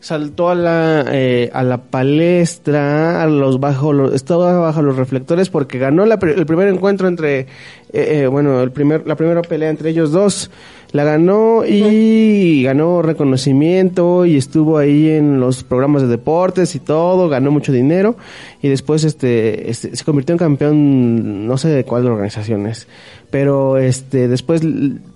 [0.00, 5.48] saltó a la eh, a la palestra, a los bajo los, estaba bajo los reflectores
[5.50, 7.46] porque ganó la el primer encuentro entre eh,
[7.92, 10.50] eh, bueno, el primer la primera pelea entre ellos dos.
[10.92, 17.28] La ganó y ganó reconocimiento y estuvo ahí en los programas de deportes y todo,
[17.28, 18.16] ganó mucho dinero
[18.62, 22.86] y después este, este, se convirtió en campeón no sé de cuál organización es,
[23.34, 24.60] pero este después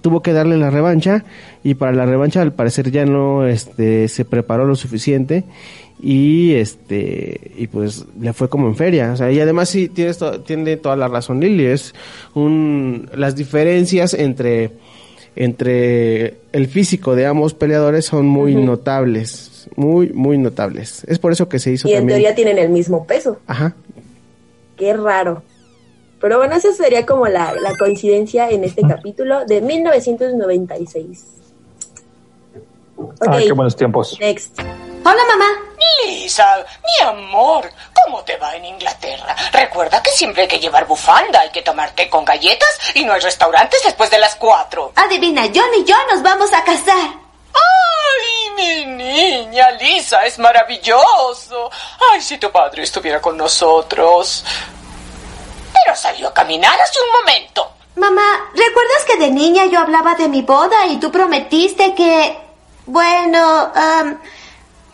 [0.00, 1.24] tuvo que darle la revancha
[1.62, 5.44] y para la revancha al parecer ya no este se preparó lo suficiente
[6.02, 10.18] y este y pues le fue como en feria o sea y además sí tienes
[10.18, 11.94] to- tiene toda la razón Lili es
[12.34, 14.72] un las diferencias entre
[15.36, 21.48] entre el físico de ambos peleadores son muy notables muy muy notables es por eso
[21.48, 23.38] que se hizo Y en también teoría tienen el mismo peso.
[23.46, 23.76] ajá
[24.76, 25.42] Qué raro.
[26.20, 31.24] Pero bueno, esa sería como la, la coincidencia en este capítulo de 1996.
[32.96, 34.18] Ok, Ah, qué buenos tiempos.
[34.18, 34.58] next.
[34.60, 35.46] Hola, mamá.
[36.04, 36.44] Lisa,
[36.82, 37.70] mi amor,
[38.04, 39.34] ¿cómo te va en Inglaterra?
[39.52, 43.12] Recuerda que siempre hay que llevar bufanda, hay que tomar té con galletas y no
[43.12, 44.92] hay restaurantes después de las cuatro.
[44.96, 47.10] Adivina, John y yo nos vamos a casar.
[47.54, 49.70] ¡Ay, mi niña!
[49.72, 51.70] Lisa, es maravilloso.
[52.12, 54.44] Ay, si tu padre estuviera con nosotros.
[55.88, 57.72] Pero salió a caminar hace un momento.
[57.96, 62.38] Mamá, ¿recuerdas que de niña yo hablaba de mi boda y tú prometiste que...
[62.84, 63.72] Bueno,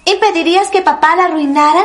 [0.05, 1.85] ¿impedirías que papá la arruinara?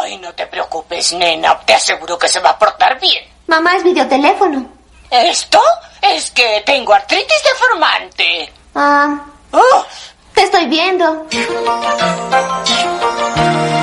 [0.00, 1.60] Ay, no te preocupes, nena.
[1.60, 3.22] Te aseguro que se va a portar bien.
[3.48, 4.66] Mamá es videoteléfono.
[5.10, 5.60] ¿Esto?
[6.00, 8.50] Es que tengo artritis deformante.
[8.74, 9.14] Ah,
[9.50, 9.84] Oh,
[10.32, 11.26] te estoy viendo.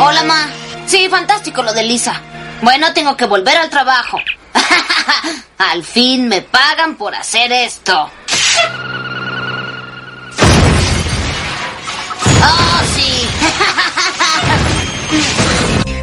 [0.01, 0.49] Hola, ma.
[0.87, 2.19] Sí, fantástico lo de Lisa.
[2.61, 4.17] Bueno, tengo que volver al trabajo.
[5.57, 8.09] al fin me pagan por hacer esto.
[12.41, 13.27] Oh, sí.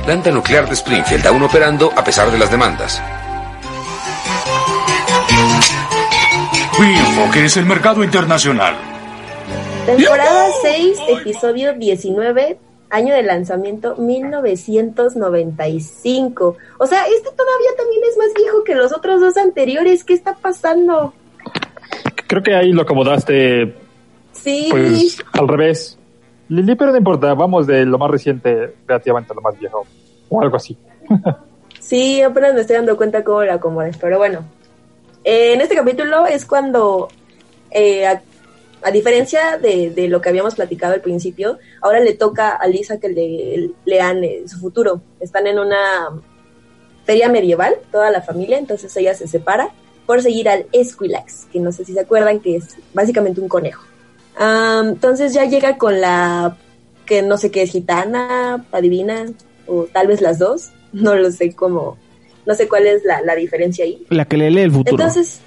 [0.05, 3.03] Planta nuclear de Springfield aún operando a pesar de las demandas.
[6.79, 8.77] Mi enfoque es el mercado internacional.
[9.87, 12.59] Temporada 6, episodio 19,
[12.91, 16.57] año de lanzamiento 1995.
[16.79, 20.03] O sea, este todavía también es más viejo que los otros dos anteriores.
[20.05, 21.13] ¿Qué está pasando?
[22.27, 23.87] Creo que ahí lo acomodaste
[24.47, 25.99] Sí, pues al revés.
[26.49, 29.85] Lili, pero no importa, vamos de lo más reciente relativamente a lo más viejo.
[30.29, 30.77] O algo así.
[31.81, 33.97] sí, apenas me estoy dando cuenta cómo lo acomodes.
[33.97, 34.45] Pero bueno,
[35.25, 37.09] Eh, en este capítulo es cuando,
[37.73, 38.07] eh,
[38.83, 42.99] a, diferencia de, de lo que habíamos platicado al principio, ahora le toca a Lisa
[42.99, 45.01] que le lean eh, su futuro.
[45.21, 46.11] Están en una
[47.05, 49.71] feria medieval, toda la familia, entonces ella se separa
[50.07, 53.85] por seguir al Esquilax, que no sé si se acuerdan que es básicamente un conejo.
[54.37, 56.57] Am, entonces ya llega con la
[57.07, 59.27] que no sé qué es gitana, adivina,
[59.67, 61.97] o tal vez las dos, no lo sé cómo,
[62.45, 64.05] no sé cuál es la, la diferencia ahí.
[64.09, 64.97] La que le lee el futuro.
[64.97, 65.41] Entonces,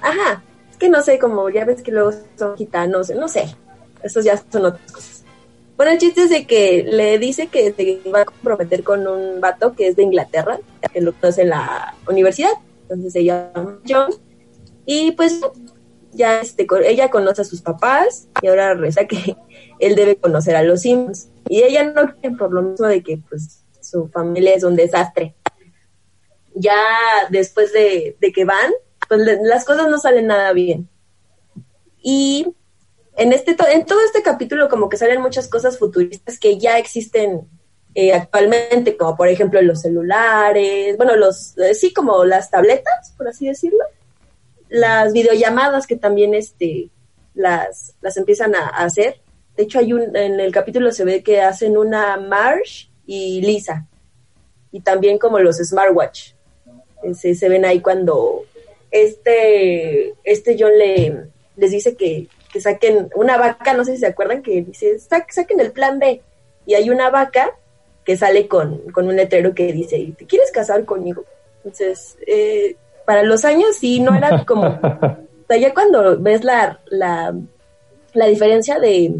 [0.00, 0.42] ajá,
[0.80, 3.54] que no sé, como ya ves que luego son gitanos, no sé,
[4.02, 5.24] estos ya son otras cosas.
[5.76, 9.74] Bueno, el chiste es de que le dice que va a comprometer con un vato
[9.74, 10.58] que es de Inglaterra,
[10.92, 12.50] que lo conoce en la universidad,
[12.82, 14.10] entonces se llama John,
[14.84, 15.40] y pues
[16.12, 19.36] ya este, ella conoce a sus papás y ahora reza que
[19.78, 21.28] él debe conocer a los Sims.
[21.48, 25.34] Y ella no quiere por lo mismo de que pues su familia es un desastre.
[26.54, 26.74] Ya
[27.30, 28.72] después de, de que van,
[29.10, 30.88] pues las cosas no salen nada bien.
[32.02, 32.46] Y
[33.18, 37.46] en, este, en todo este capítulo como que salen muchas cosas futuristas que ya existen
[37.94, 43.28] eh, actualmente, como por ejemplo los celulares, bueno, los, eh, sí, como las tabletas, por
[43.28, 43.84] así decirlo
[44.70, 46.90] las videollamadas que también este
[47.34, 49.20] las, las empiezan a, a hacer.
[49.56, 53.86] De hecho, hay un, en el capítulo se ve que hacen una Marsh y Lisa.
[54.72, 56.32] Y también como los smartwatch.
[57.02, 58.44] Eh, Se, se ven ahí cuando
[58.90, 61.24] este, este John le,
[61.56, 65.26] les dice que, que saquen una vaca, no sé si se acuerdan, que dice, "Sa-
[65.28, 66.20] saquen el plan B.
[66.66, 67.50] Y hay una vaca
[68.04, 71.24] que sale con, con un letrero que dice, ¿te quieres casar conmigo?
[71.58, 74.66] Entonces, eh, para los años sí, no era como...
[75.02, 77.34] o sea, ya cuando ves la, la,
[78.14, 79.14] la diferencia de,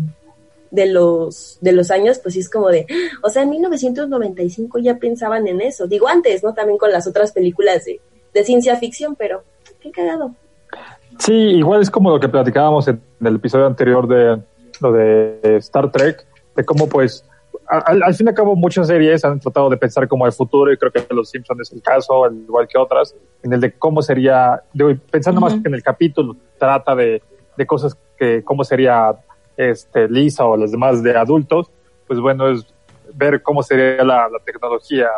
[0.71, 2.87] de, los, de los años, pues sí es como de...
[3.23, 5.87] O sea, en 1995 ya pensaban en eso.
[5.87, 6.55] Digo, antes, ¿no?
[6.55, 8.01] También con las otras películas de,
[8.33, 9.45] de ciencia ficción, pero
[9.81, 10.35] qué cagado.
[11.19, 14.43] Sí, igual es como lo que platicábamos en el episodio anterior de
[14.81, 16.27] lo de Star Trek,
[16.57, 17.25] de cómo pues
[17.67, 20.73] al, al fin y al cabo muchas series han tratado de pensar como el futuro
[20.73, 23.73] y creo que Los Simpsons es el caso, al igual que otras, en el de
[23.73, 24.63] cómo sería,
[25.11, 27.23] pensando más que en el capítulo, trata de,
[27.57, 29.15] de cosas que cómo sería
[29.57, 31.71] este, Lisa o los demás de adultos,
[32.07, 32.67] pues bueno, es
[33.15, 35.09] ver cómo sería la, la tecnología.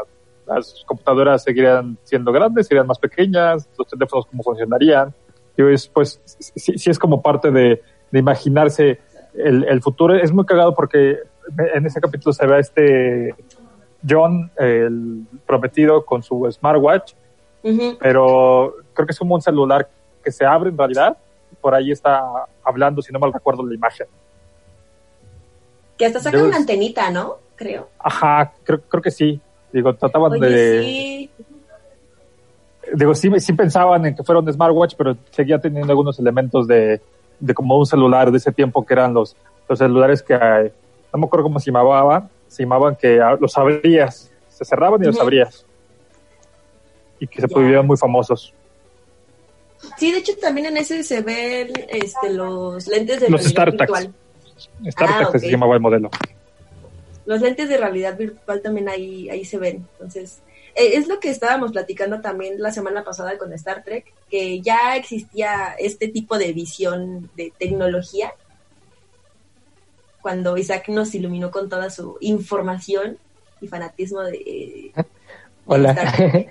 [0.55, 5.15] Las computadoras seguirían siendo grandes, serían más pequeñas, los teléfonos cómo funcionarían.
[5.57, 9.01] Y es, pues, sí, sí es como parte de, de imaginarse
[9.35, 10.15] el, el futuro.
[10.15, 11.19] Es muy cagado porque
[11.75, 13.35] en ese capítulo se ve a este
[14.09, 17.13] John, el prometido, con su smartwatch,
[18.01, 19.89] pero creo que es como un celular
[20.25, 21.17] que se abre en realidad.
[21.61, 24.07] Por ahí está hablando, si no mal recuerdo, la imagen.
[25.97, 27.37] Que hasta saca Yo- una antenita, ¿no?
[27.57, 27.89] Creo.
[27.99, 29.41] Ajá, creo, creo que sí.
[29.73, 30.83] Digo, trataban Oye, de...
[30.83, 31.31] sí.
[32.95, 37.01] Digo, sí, sí pensaban en que fuera un smartwatch, pero seguía teniendo algunos elementos de,
[37.41, 39.35] de como un celular de ese tiempo que eran los,
[39.69, 44.31] los celulares que, no me acuerdo cómo se llamaban, se llamaban que ah, los abrías,
[44.49, 45.65] se cerraban y los abrías.
[47.19, 48.53] Y que se volvieron muy famosos.
[49.97, 54.13] Sí, de hecho también en ese se ven este, los lentes de Los virtual.
[54.91, 55.39] StarTac Ah, ok.
[55.39, 56.11] se llamaba el modelo.
[57.25, 59.87] Los lentes de realidad virtual también ahí, ahí se ven.
[59.93, 60.41] Entonces,
[60.75, 64.97] eh, es lo que estábamos platicando también la semana pasada con Star Trek, que ya
[64.97, 68.33] existía este tipo de visión de tecnología
[70.23, 73.19] cuando Isaac nos iluminó con toda su información
[73.61, 74.93] y fanatismo de...
[75.67, 75.95] Hola.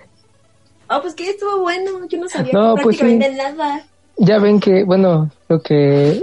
[0.93, 3.03] Oh, pues que estuvo bueno, yo no sabía No, pues sí.
[3.03, 3.87] prácticamente nada.
[4.17, 6.21] Ya ven que, bueno, lo que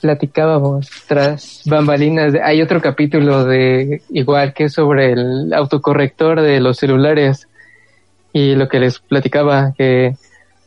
[0.00, 7.48] platicábamos tras bambalinas, hay otro capítulo de igual que sobre el autocorrector de los celulares
[8.32, 10.14] y lo que les platicaba que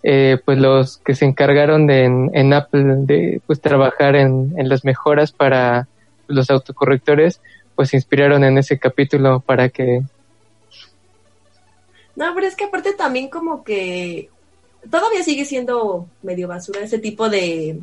[0.04, 4.68] eh, pues los que se encargaron de en, en Apple de pues trabajar en, en
[4.68, 5.88] las mejoras para
[6.28, 7.40] los autocorrectores
[7.76, 10.02] pues se inspiraron en ese capítulo para que
[12.16, 14.30] No, pero es que aparte también como que
[14.90, 17.80] todavía sigue siendo medio basura ese tipo de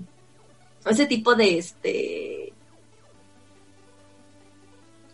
[0.89, 2.53] ese tipo de este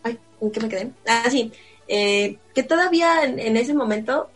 [0.03, 0.91] ay, ¿en qué me quedé?
[1.07, 1.29] Ah,
[1.87, 4.29] eh, que todavía en, ese momento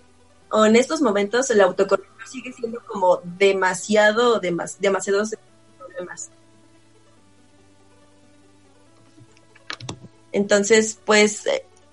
[0.51, 5.35] o en estos momentos el autocorrector sigue siendo como demasiado demas, demasiados
[5.77, 6.29] problemas.
[10.31, 11.43] Entonces, pues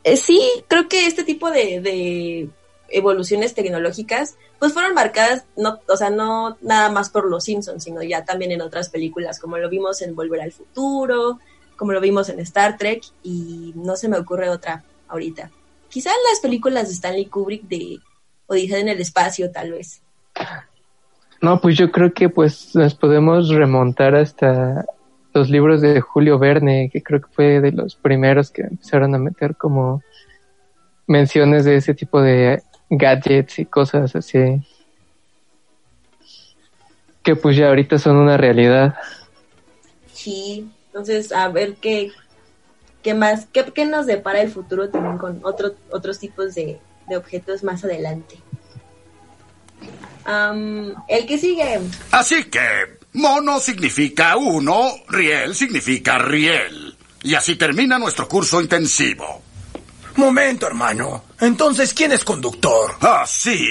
[0.04, 2.50] eh, sí, creo que este tipo de, de
[2.88, 8.02] evoluciones tecnológicas, pues fueron marcadas, no, o sea, no nada más por los Simpsons, sino
[8.02, 11.38] ya también en otras películas, como lo vimos en Volver al Futuro,
[11.76, 15.50] como lo vimos en Star Trek, y no se me ocurre otra ahorita.
[15.88, 17.98] Quizá en las películas de Stanley Kubrick de
[18.46, 20.02] Odisea en el espacio, tal vez.
[21.40, 24.86] No, pues yo creo que pues nos podemos remontar hasta
[25.34, 29.18] los libros de Julio Verne, que creo que fue de los primeros que empezaron a
[29.18, 30.02] meter como
[31.06, 34.62] menciones de ese tipo de gadgets y cosas así.
[37.22, 38.94] Que pues ya ahorita son una realidad.
[40.12, 42.10] Sí, entonces a ver qué,
[43.02, 46.78] qué más, qué, qué nos depara el futuro también con otro, otros tipos de,
[47.08, 48.36] de objetos más adelante.
[51.08, 51.80] El que sigue.
[52.10, 52.60] Así que,
[53.12, 56.96] mono significa uno, riel significa riel.
[57.22, 59.42] Y así termina nuestro curso intensivo.
[60.16, 61.24] Momento, hermano.
[61.40, 62.96] Entonces, ¿quién es conductor?
[63.00, 63.68] Ah, sí.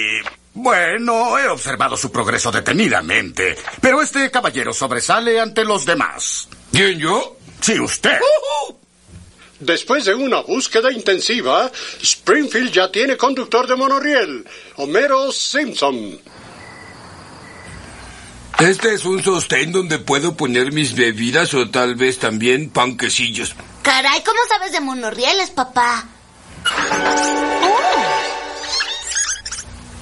[0.54, 6.48] Bueno, he observado su progreso detenidamente, pero este caballero sobresale ante los demás.
[6.72, 7.36] ¿Quién yo?
[7.60, 8.18] Sí, usted.
[9.60, 11.70] Después de una búsqueda intensiva,
[12.00, 16.18] Springfield ya tiene conductor de monorriel, Homero Simpson.
[18.58, 23.54] Este es un sostén donde puedo poner mis bebidas o tal vez también panquecillos.
[23.82, 26.15] Caray, ¿cómo sabes de monorrieles, papá?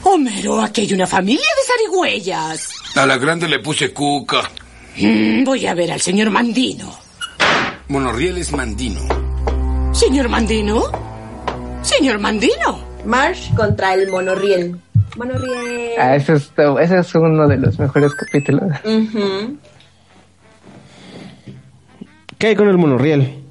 [0.03, 2.69] Homero, aquí hay una familia de zarigüeyas.
[2.95, 4.51] A la grande le puse cuca.
[4.97, 6.95] Mm, voy a ver al señor Mandino.
[7.89, 9.01] Monorriel es mandino.
[9.93, 10.85] ¿Señor Mandino?
[11.83, 12.83] ¿Señor Mandino?
[13.05, 14.81] Marsh contra el monorriel.
[15.17, 15.93] Monorriel.
[15.99, 16.51] Ah, ese es,
[16.81, 18.65] ese es uno de los mejores capítulos.
[22.39, 23.44] ¿Qué hay con el monorriel?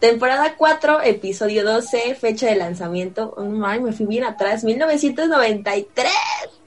[0.00, 3.34] Temporada 4, episodio 12, fecha de lanzamiento.
[3.36, 6.12] Oh, ay, me fui bien atrás, 1993.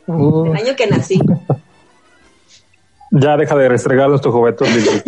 [0.08, 0.46] Uh.
[0.48, 1.20] El año que nací.
[3.12, 4.90] Ya deja de restregarnos tu juventud, Lili.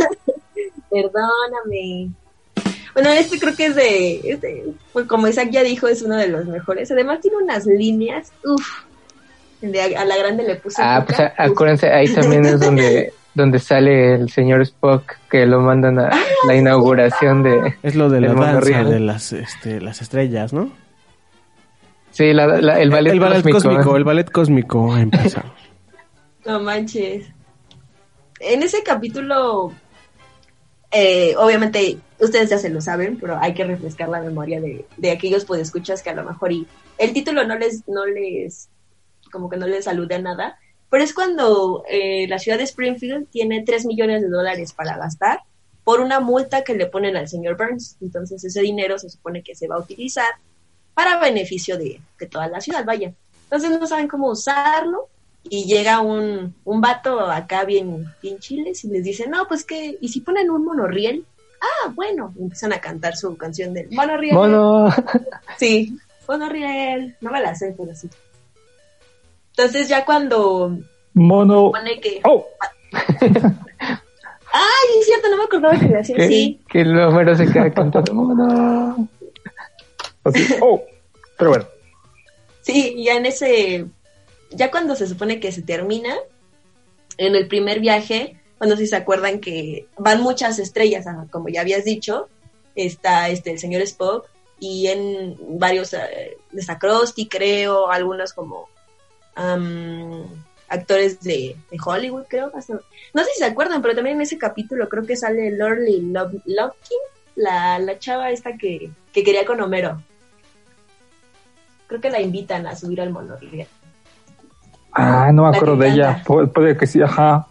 [0.89, 2.11] Perdóname.
[2.93, 6.15] Bueno, este creo que es de, es de- pues como Isaac ya dijo, es uno
[6.15, 6.91] de los mejores.
[6.91, 8.83] Además tiene unas líneas, uff.
[9.61, 10.81] De a, a la grande le puse.
[10.81, 15.59] Ah, pues a- acuérdense, ahí también es donde, donde sale el señor Spock, que lo
[15.61, 16.09] mandan a
[16.47, 17.75] la inauguración de...
[17.83, 20.69] Es lo de la del danza de las, este, las estrellas, ¿no?
[22.11, 23.57] Sí, la- la- el ballet, el ballet cósmico.
[23.69, 25.43] cósmico, el ballet cósmico empieza.
[26.45, 27.25] No manches.
[28.41, 29.71] En ese capítulo,
[30.91, 35.11] eh, obviamente ustedes ya se lo saben, pero hay que refrescar la memoria de, de
[35.11, 36.67] aquellos escuchas que a lo mejor y
[36.97, 38.69] el título no les, no les,
[39.31, 40.57] como que no les alude a nada,
[40.93, 45.39] pero es cuando eh, la ciudad de Springfield tiene 3 millones de dólares para gastar
[45.83, 47.97] por una multa que le ponen al señor Burns.
[47.99, 50.27] Entonces ese dinero se supone que se va a utilizar
[50.93, 53.11] para beneficio de, de toda la ciudad, vaya.
[53.45, 55.07] Entonces no saben cómo usarlo
[55.49, 59.97] y llega un, un vato acá bien, bien chiles y les dice, no, pues que,
[59.99, 61.25] ¿y si ponen un monorriel?
[61.59, 64.35] Ah, bueno, y empiezan a cantar su canción del monorriel.
[64.35, 64.89] Mono.
[65.57, 68.07] Sí, monorriel, no me la sé, pero sí.
[69.55, 70.77] Entonces ya cuando
[71.13, 71.71] Mono.
[72.01, 72.21] que...
[72.23, 72.45] Oh.
[74.55, 76.59] Ay, es cierto, no me acordaba que Que, así.
[76.69, 78.13] que el número se queda cantando.
[78.13, 79.07] Mono.
[80.23, 80.81] Así, oh.
[81.37, 81.65] Pero bueno.
[82.61, 83.85] Sí, ya en ese,
[84.51, 86.15] ya cuando se supone que se termina,
[87.17, 91.83] en el primer viaje, cuando si se acuerdan que van muchas estrellas, como ya habías
[91.83, 92.29] dicho,
[92.75, 94.27] está este el señor Spock
[94.59, 98.69] y en varios eh, de Sacrosti, creo, algunos como
[99.35, 102.51] actores de, de Hollywood, creo.
[102.55, 102.73] hasta-
[103.13, 106.33] no sé si se acuerdan, pero también en ese capítulo creo que sale Lorly Love,
[106.45, 106.97] Lovekin,
[107.35, 110.01] la, la chava esta que, que quería con Homero.
[111.87, 113.67] Creo que la invitan a subir al monorriel.
[114.93, 116.23] Ah, no me La acuerdo de ella.
[116.25, 117.47] Puede que sí, ajá.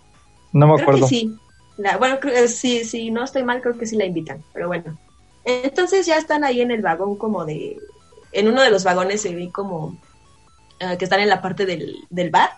[0.53, 1.07] No me Creo acuerdo.
[1.07, 1.37] que sí.
[1.79, 4.69] La- bueno, creo, eh, sí, sí, no estoy mal, creo que sí la invitan, pero
[4.69, 4.97] bueno.
[5.45, 7.79] Entonces ya están ahí en el vagón como de...
[8.33, 9.97] En uno de los vagones se ve como
[10.83, 12.51] eh, que están en la parte del, del bar.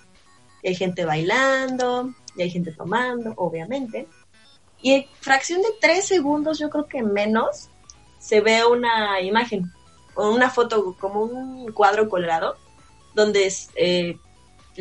[0.62, 4.08] Y hay gente bailando, y hay gente tomando, obviamente.
[4.80, 7.68] Y en fracción de tres segundos, yo creo que menos,
[8.18, 9.70] se ve una imagen,
[10.14, 12.56] o una foto, como un cuadro colgado,
[13.14, 14.16] donde es, eh,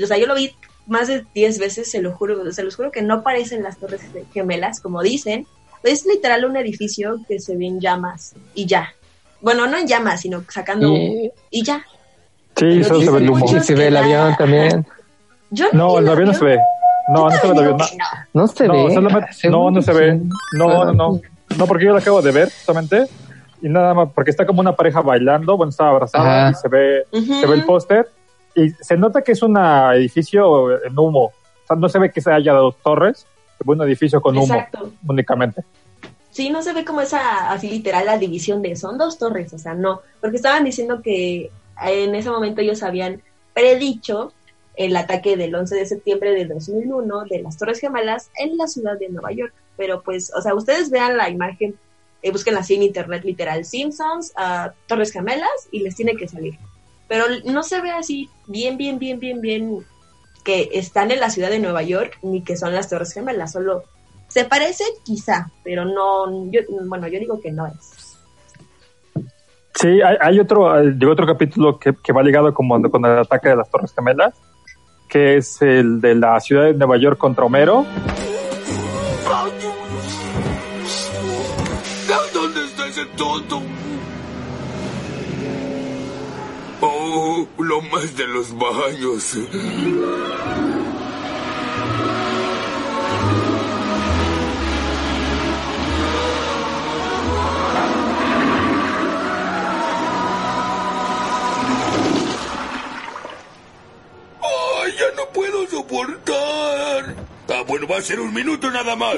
[0.02, 2.92] o sea, yo lo vi más de 10 veces, se lo juro, se los juro
[2.92, 4.02] que no parecen las torres
[4.34, 5.48] gemelas, como dicen.
[5.84, 8.94] Es literal un edificio que se ve en llamas y ya.
[9.42, 11.86] Bueno, no en llamas, sino sacando y ya.
[12.56, 13.46] Sí, Pero solo se ve el humo.
[13.56, 14.86] Y se ve el avión la- también.
[15.50, 16.60] Yo No, el avión no se ve.
[17.14, 17.78] No, no se ve el avión.
[17.78, 17.86] No,
[18.34, 19.50] No se ve.
[19.50, 20.22] no, no se ve.
[20.58, 21.22] No, no, no.
[21.58, 23.06] No, porque yo lo acabo de ver, justamente.
[23.62, 26.52] Y nada más, porque está como una pareja bailando, bueno, está abrazada Ajá.
[26.52, 28.10] y se ve, se ve el póster.
[28.56, 31.26] Y se nota que es un edificio en humo.
[31.26, 33.20] O sea, no se ve que se haya dos torres,
[33.58, 34.92] se ve un edificio con humo Exacto.
[35.08, 35.64] únicamente.
[36.32, 39.58] Sí, no se ve como esa, así literal, la división de son dos torres, o
[39.60, 41.52] sea, no, porque estaban diciendo que
[41.82, 43.22] en ese momento ellos habían
[43.54, 44.34] predicho
[44.76, 48.98] el ataque del 11 de septiembre de 2001 de las Torres Gemelas en la ciudad
[48.98, 51.76] de Nueva York, pero pues, o sea, ustedes vean la imagen,
[52.22, 56.58] eh, busquen así en internet literal, Simpsons, ah, Torres Gemelas, y les tiene que salir,
[57.08, 59.86] pero no se ve así bien, bien, bien, bien, bien
[60.44, 63.84] que están en la ciudad de Nueva York ni que son las Torres Gemelas, solo
[64.28, 68.03] se parece quizá, pero no, yo, bueno, yo digo que no es.
[69.76, 73.56] Sí, hay, otro, eh, otro capítulo que, que va ligado como con el ataque de
[73.56, 74.34] las Torres Gemelas,
[75.10, 77.86] que es el de la ciudad de Nueva York contra Homero.
[82.34, 83.62] ¿Dónde está ese tonto?
[86.82, 89.38] Oh, lo más de los baños.
[104.98, 107.16] Ya no puedo soportar!
[107.50, 109.18] Ah, bueno, va a ser un minuto nada más.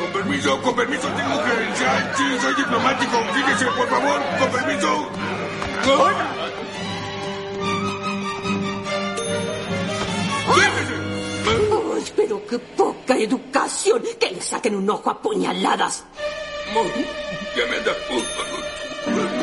[0.00, 2.12] Con permiso, con permiso, tengo credencial.
[2.16, 3.16] Sí, soy diplomático.
[3.34, 5.08] Fíjese, por favor, con permiso.
[11.96, 14.02] ¡Ay, pero qué poca educación!
[14.18, 16.04] ¡Que le saquen un ojo a puñaladas!
[17.56, 19.33] Ya me anda.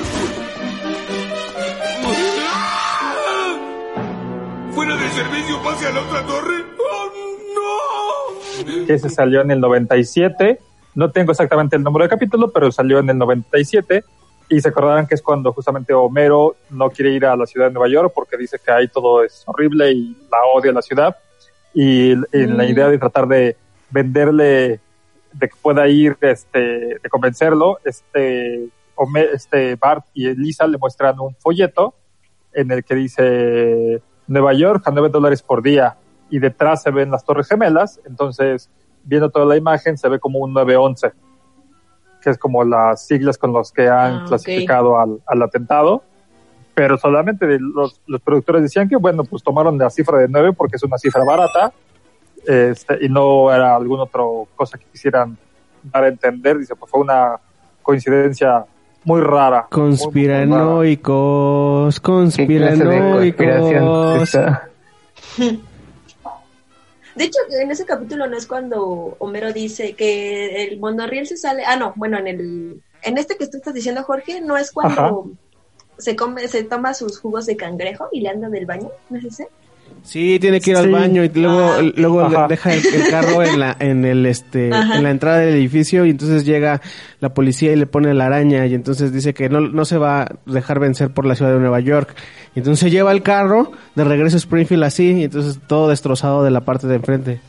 [4.83, 6.55] Fuera de servicio, pase a la otra torre.
[6.79, 7.11] ¡Oh,
[8.65, 8.85] no!
[8.87, 10.59] que se salió en el 97.
[10.95, 14.03] No tengo exactamente el número de capítulo, pero salió en el 97.
[14.49, 17.73] Y se acordarán que es cuando justamente Homero no quiere ir a la ciudad de
[17.73, 21.15] Nueva York porque dice que ahí todo es horrible y la odia la ciudad.
[21.75, 22.69] Y en la Mm.
[22.69, 23.55] idea de tratar de
[23.91, 24.79] venderle,
[25.33, 31.19] de que pueda ir, este, de convencerlo, este, Homer- este Bart y Lisa le muestran
[31.19, 31.93] un folleto
[32.51, 34.01] en el que dice
[34.31, 35.97] Nueva York a 9 dólares por día
[36.29, 38.69] y detrás se ven las torres gemelas, entonces
[39.03, 41.11] viendo toda la imagen se ve como un 911,
[42.21, 46.03] que es como las siglas con los que han Ah, clasificado al, al atentado,
[46.73, 50.83] pero solamente los productores decían que bueno, pues tomaron la cifra de 9 porque es
[50.83, 51.73] una cifra barata
[52.45, 54.23] este, y no era alguna otra
[54.55, 55.37] cosa que quisieran
[55.83, 56.57] dar a entender.
[56.57, 57.39] Dice, pues fue una
[57.81, 58.65] coincidencia
[59.03, 59.67] muy rara.
[59.69, 64.31] Conspiranoicos, conspiranoicos.
[67.13, 71.65] De hecho, en ese capítulo no es cuando Homero dice que el monorriel se sale.
[71.65, 75.31] Ah, no, bueno, en el en este que tú estás diciendo, Jorge, no es cuando
[75.97, 79.25] se come, se toma sus jugos de cangrejo y le anda del baño, ¿no es
[79.25, 79.47] ese?
[80.03, 82.47] Sí, tiene que ir al baño y luego, Ah, luego Ajá.
[82.47, 84.97] deja el, el carro en la, en el este, Ajá.
[84.97, 86.81] en la entrada del edificio y entonces llega
[87.19, 90.23] la policía y le pone la araña y entonces dice que no, no se va
[90.23, 92.15] a dejar vencer por la ciudad de Nueva York.
[92.55, 96.51] Y entonces lleva el carro de regreso a Springfield así y entonces todo destrozado de
[96.51, 97.39] la parte de enfrente.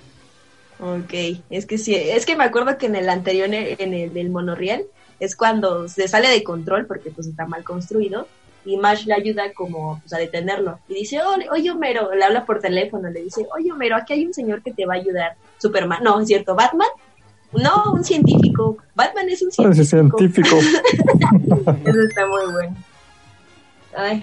[0.79, 1.15] Ok,
[1.49, 4.83] es que sí, es que me acuerdo que en el anterior, en el del monorriel,
[5.21, 8.27] es cuando se sale de control porque pues está mal construido
[8.65, 12.47] y Marsh le ayuda como pues, a detenerlo y dice, oye, oye Homero, le habla
[12.47, 15.37] por teléfono, le dice, oye Homero, aquí hay un señor que te va a ayudar,
[15.59, 16.89] Superman, no, es cierto, Batman,
[17.53, 20.19] no, un científico, Batman es un Ese científico.
[20.19, 20.57] científico.
[21.85, 22.77] Eso está muy bueno.
[23.95, 24.23] Ay.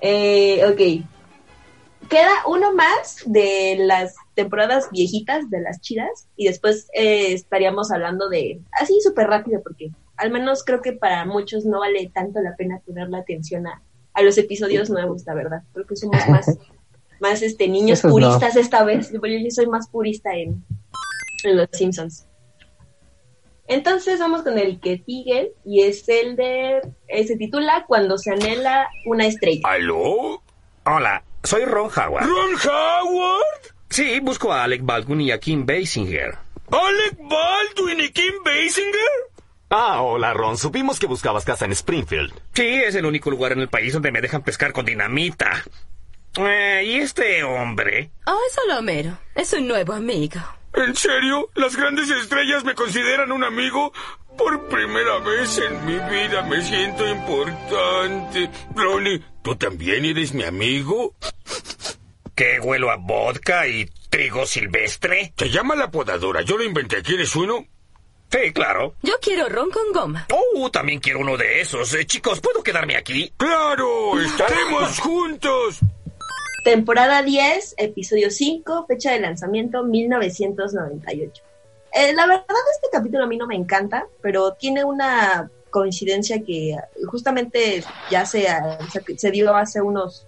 [0.00, 2.08] Eh, ok.
[2.08, 8.30] Queda uno más de las temporadas viejitas, de las chidas, y después eh, estaríamos hablando
[8.30, 12.54] de, así súper rápido, porque al menos creo que para muchos no vale tanto la
[12.56, 13.82] pena poner la atención a,
[14.14, 15.62] a los episodios nuevos, la verdad.
[15.72, 16.58] Creo que somos más,
[17.20, 18.14] más este, niños Esos no.
[18.14, 19.12] puristas esta vez.
[19.12, 20.64] Yo, yo soy más purista en,
[21.44, 22.26] en los Simpsons.
[23.68, 28.32] Entonces vamos con el que sigue y es el de, eh, se titula Cuando se
[28.32, 29.60] anhela una estrella.
[29.64, 30.42] ¿Aló?
[30.86, 32.24] Hola, soy Ron Howard.
[32.26, 33.74] ¿Ron Howard?
[33.90, 36.34] Sí, busco a Alec Baldwin y a Kim Basinger.
[36.70, 39.37] ¿Alec Baldwin y Kim Basinger?
[39.70, 42.32] Ah, hola Ron, supimos que buscabas casa en Springfield.
[42.54, 45.62] Sí, es el único lugar en el país donde me dejan pescar con dinamita.
[46.36, 48.10] Eh, ¿Y este hombre?
[48.26, 49.18] Oh, es solo Homero.
[49.34, 50.40] Es un nuevo amigo.
[50.74, 51.50] ¿En serio?
[51.54, 53.92] ¿Las grandes estrellas me consideran un amigo?
[54.38, 58.50] Por primera vez en mi vida me siento importante.
[58.74, 61.14] Ronnie, ¿tú también eres mi amigo?
[62.34, 65.32] ¿Que huelo a vodka y trigo silvestre?
[65.36, 66.42] Se llama la podadora.
[66.42, 67.02] Yo lo inventé.
[67.02, 67.66] ¿Quieres uno?
[68.30, 68.94] Sí, claro.
[69.02, 70.26] Yo quiero ron con goma.
[70.32, 71.94] Oh, también quiero uno de esos.
[71.94, 73.32] Eh, chicos, ¿puedo quedarme aquí?
[73.36, 74.20] ¡Claro!
[74.20, 75.80] ¡Estaremos juntos!
[76.62, 81.42] Temporada 10, episodio 5, fecha de lanzamiento 1998.
[81.94, 86.76] Eh, la verdad este capítulo a mí no me encanta, pero tiene una coincidencia que
[87.06, 88.46] justamente ya se,
[88.92, 90.26] se, se dio hace unos,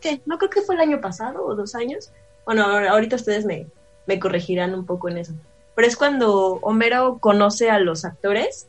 [0.00, 0.20] ¿qué?
[0.26, 2.12] No creo que fue el año pasado o dos años.
[2.44, 3.66] Bueno, ahorita ustedes me,
[4.06, 5.32] me corregirán un poco en eso.
[5.74, 8.66] Pero es cuando Homero conoce a los actores,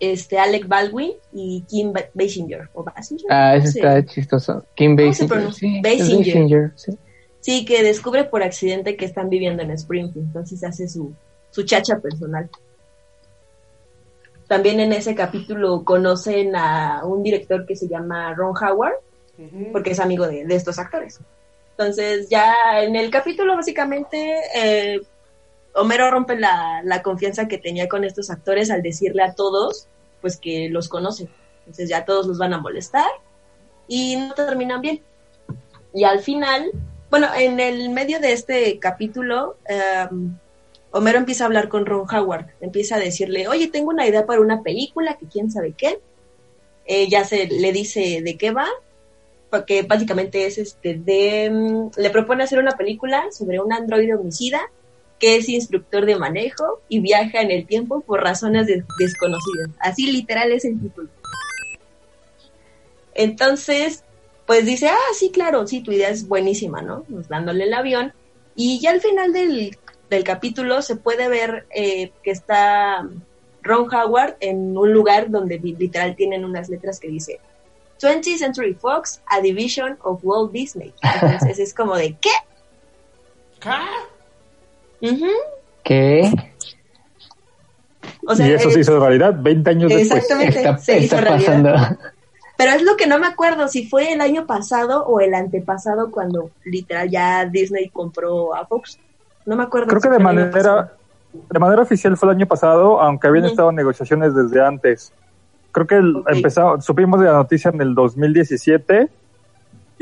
[0.00, 2.68] este Alec Baldwin y Kim Ba- Basinger.
[2.74, 3.26] ¿O Basinger?
[3.30, 4.64] Ah, eso está chistoso.
[4.74, 5.28] Kim ¿Cómo se Basinger.
[5.36, 5.68] pronuncia?
[5.68, 6.34] Sí, es Basinger.
[6.34, 6.92] Basinger, sí.
[7.40, 11.12] Sí, que descubre por accidente que están viviendo en Springfield, entonces hace su,
[11.50, 12.48] su chacha personal.
[14.48, 18.94] También en ese capítulo conocen a un director que se llama Ron Howard,
[19.72, 21.18] porque es amigo de, de estos actores.
[21.72, 25.00] Entonces ya en el capítulo básicamente eh,
[25.74, 29.88] Homero rompe la, la confianza que tenía con estos actores al decirle a todos
[30.20, 31.28] pues que los conoce.
[31.60, 33.10] Entonces ya todos los van a molestar
[33.86, 35.02] y no terminan bien.
[35.92, 36.70] Y al final,
[37.10, 40.08] bueno, en el medio de este capítulo, eh,
[40.92, 44.40] Homero empieza a hablar con Ron Howard, empieza a decirle, oye, tengo una idea para
[44.40, 46.00] una película, que quién sabe qué.
[46.86, 48.68] Eh, ya se le dice de qué va,
[49.50, 54.60] porque básicamente es este de, mm, le propone hacer una película sobre un androide homicida
[55.24, 59.70] que es instructor de manejo y viaja en el tiempo por razones de- desconocidas.
[59.80, 61.08] Así literal es el título.
[63.14, 64.04] Entonces,
[64.46, 67.04] pues dice, ah, sí, claro, sí, tu idea es buenísima, ¿no?
[67.04, 68.12] Pues dándole el avión.
[68.54, 69.78] Y ya al final del,
[70.10, 73.08] del capítulo se puede ver eh, que está
[73.62, 77.40] Ron Howard en un lugar donde li- literal tienen unas letras que dice
[77.98, 80.92] 20th Century Fox, a division of Walt Disney.
[81.02, 82.30] Entonces es como de, ¿qué?
[85.00, 85.26] Ujú.
[85.82, 86.30] ¿Qué?
[88.26, 90.22] O sea, y eso se hizo realidad 20 años después.
[90.22, 91.62] Exactamente, Está, se hizo realidad.
[91.74, 91.98] pasando.
[92.56, 96.10] Pero es lo que no me acuerdo si fue el año pasado o el antepasado
[96.10, 98.98] cuando literal ya Disney compró a Fox.
[99.44, 99.88] No me acuerdo.
[99.88, 100.92] Creo si que de manera,
[101.50, 105.12] de manera oficial fue el año pasado, aunque habían estado en negociaciones desde antes.
[105.72, 106.00] Creo que
[106.32, 109.08] empezó- supimos de la noticia en el 2017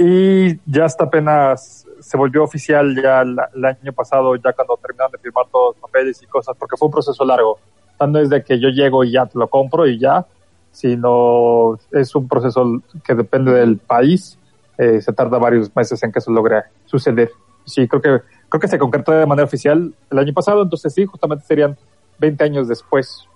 [0.02, 5.12] y ya hasta apenas se volvió oficial ya el, el año pasado, ya cuando terminaron
[5.12, 7.52] de firmar todos los papeles y cosas, porque fue un proceso largo.
[7.52, 10.26] O sea, no es de que yo llego y ya te lo compro y ya,
[10.72, 14.38] sino es un proceso que depende del país.
[14.78, 17.30] eh, se tarda varios meses en que eso logre suceder.
[17.64, 21.06] Sí, creo que creo que se concretó de manera oficial el año pasado, entonces sí,
[21.06, 21.76] justamente serían
[22.18, 23.26] 20 años después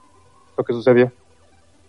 [0.59, 1.13] lo que sucedió.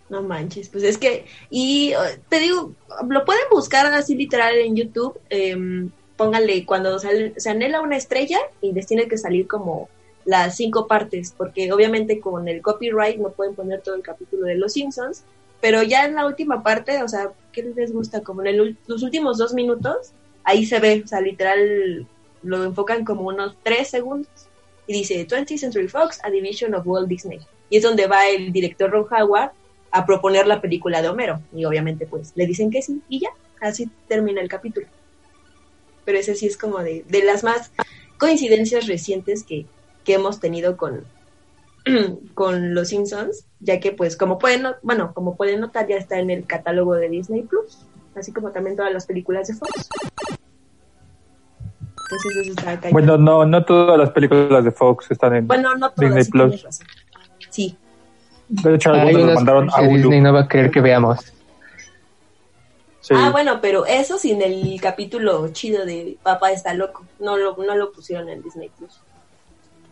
[0.08, 2.72] No manches, pues es que, y eh, te digo,
[3.08, 8.72] lo pueden buscar así literal en YouTube, em, pónganle cuando se anhela una estrella y
[8.72, 9.88] les tiene que salir como
[10.24, 14.56] las cinco partes, porque obviamente con el copyright no pueden poner todo el capítulo de
[14.56, 15.24] Los Simpsons,
[15.60, 18.22] pero ya en la última parte, o sea, ¿qué les gusta?
[18.22, 20.12] Como en el los últimos dos minutos,
[20.44, 22.06] ahí se ve, o sea, literal
[22.42, 24.28] lo enfocan como unos tres segundos
[24.86, 27.40] y dice 20th Century Fox, a division of Walt Disney.
[27.70, 29.52] Y es donde va el director Ron Howard
[29.90, 31.40] a proponer la película de Homero.
[31.54, 33.28] Y obviamente pues le dicen que sí y ya,
[33.60, 34.86] así termina el capítulo.
[36.04, 37.70] Pero ese sí es como de, de las más
[38.18, 39.66] coincidencias recientes que,
[40.04, 41.04] que hemos tenido con,
[42.34, 46.18] con los Simpsons, ya que pues como pueden, no- bueno, como pueden notar ya está
[46.18, 47.78] en el catálogo de Disney Plus,
[48.14, 49.88] así como también todas las películas de Fox.
[52.10, 52.92] Entonces eso está cañón.
[52.92, 56.30] Bueno, no, no todas las películas de Fox están en Bueno, no todas, Disney sí
[56.30, 56.62] Plus.
[56.62, 56.86] razón.
[57.50, 57.76] Sí.
[58.48, 59.96] De hecho, Hay algunos unas mandaron a Hulu.
[59.96, 61.32] Disney no va a querer que veamos.
[63.00, 63.14] Sí.
[63.16, 67.04] Ah, bueno, pero eso sin el capítulo chido de Papá está loco.
[67.20, 69.00] No lo, no lo pusieron en Disney Plus.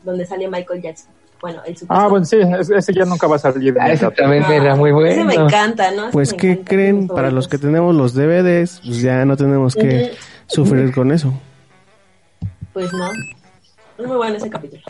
[0.05, 1.11] Donde sale Michael Jackson.
[1.41, 1.97] Bueno, el super.
[1.97, 3.77] Ah, bueno, sí, ese ya nunca va a salir.
[3.79, 5.11] Ah, ese también era muy bueno.
[5.11, 6.05] Ese me encanta, ¿no?
[6.05, 7.09] Ese Pues, ¿qué encanta, creen?
[7.09, 10.13] Para los que tenemos los DVDs, pues ya no tenemos que
[10.47, 11.33] sufrir con eso.
[12.73, 13.11] Pues no.
[13.99, 14.83] Es muy bueno ese capítulo.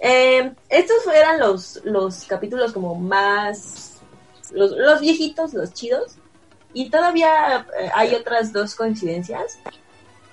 [0.00, 3.94] Eh, estos eran los, los capítulos como más...
[4.52, 6.16] Los, viejitos, los chidos.
[6.72, 9.58] Y todavía eh, hay otras dos coincidencias.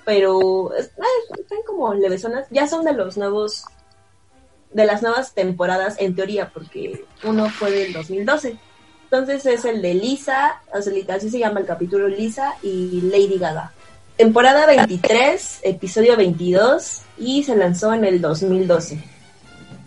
[0.05, 0.89] Pero eh,
[1.37, 2.47] están como levesonas.
[2.49, 3.65] Ya son de los nuevos...
[4.71, 8.57] De las nuevas temporadas en teoría, porque uno fue del 2012.
[9.05, 13.71] Entonces es el de Lisa, así se llama el capítulo Lisa y Lady Gaga.
[14.17, 19.14] Temporada 23, episodio 22 y se lanzó en el 2012.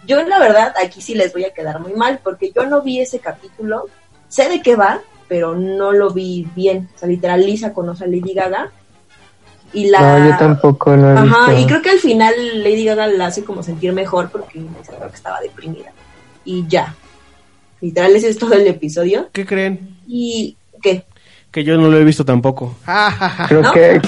[0.08, 3.00] Yo la verdad aquí sí les voy a quedar muy mal porque yo no vi
[3.00, 3.84] ese capítulo,
[4.28, 6.88] sé de qué va, pero no lo vi bien.
[6.96, 8.72] O sea, literal Lisa conoce a Lady Gaga
[9.74, 10.18] y la...
[10.18, 11.60] No, yo tampoco lo he Ajá, visto.
[11.60, 12.34] y creo que al final
[12.64, 15.92] Lady Gaga la hace como sentir mejor porque dice que estaba deprimida.
[16.44, 16.94] Y ya.
[17.82, 19.28] Literal, ese es todo el episodio.
[19.30, 19.98] ¿Qué creen?
[20.06, 21.04] ¿Y qué?
[21.50, 22.76] Que yo no lo he visto tampoco.
[23.48, 23.72] Creo ¿No?
[23.72, 24.00] que,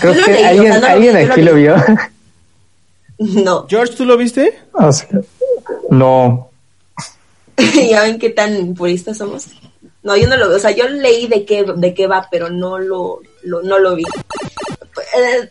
[0.00, 1.76] creo que leí, o alguien, sea, no lo alguien vi, yo lo aquí lo vio.
[3.16, 3.66] No.
[3.68, 4.58] George, ¿tú lo viste?
[4.76, 5.06] Ah, sí.
[5.90, 6.50] No.
[7.88, 9.46] ya ven qué tan puristas somos.
[10.02, 10.56] No, yo no lo veo.
[10.56, 13.94] O sea, yo leí de qué, de qué va, pero no lo, lo- no lo
[13.96, 14.04] vi.
[15.16, 15.48] Eh,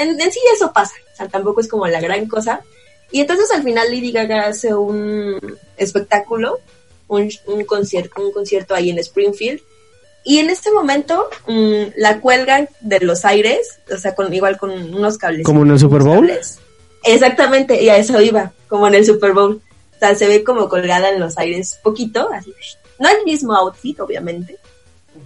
[0.00, 0.94] En, en sí eso pasa.
[1.12, 2.60] O sea, tampoco es como la gran cosa.
[3.12, 5.38] Y entonces al final Lady Gaga hace un
[5.76, 6.58] espectáculo,
[7.06, 9.60] un, un concierto, un concierto ahí en Springfield.
[10.24, 14.70] Y en este momento mm, la cuelgan de los aires, o sea, con, igual con
[14.70, 15.44] unos cables.
[15.44, 16.28] ¿Como en el Super Bowl?
[17.04, 19.60] Exactamente, y a eso iba, como en el Super Bowl.
[19.94, 22.52] O sea, se ve como colgada en los aires poquito, así.
[22.98, 24.56] No el mismo outfit, obviamente,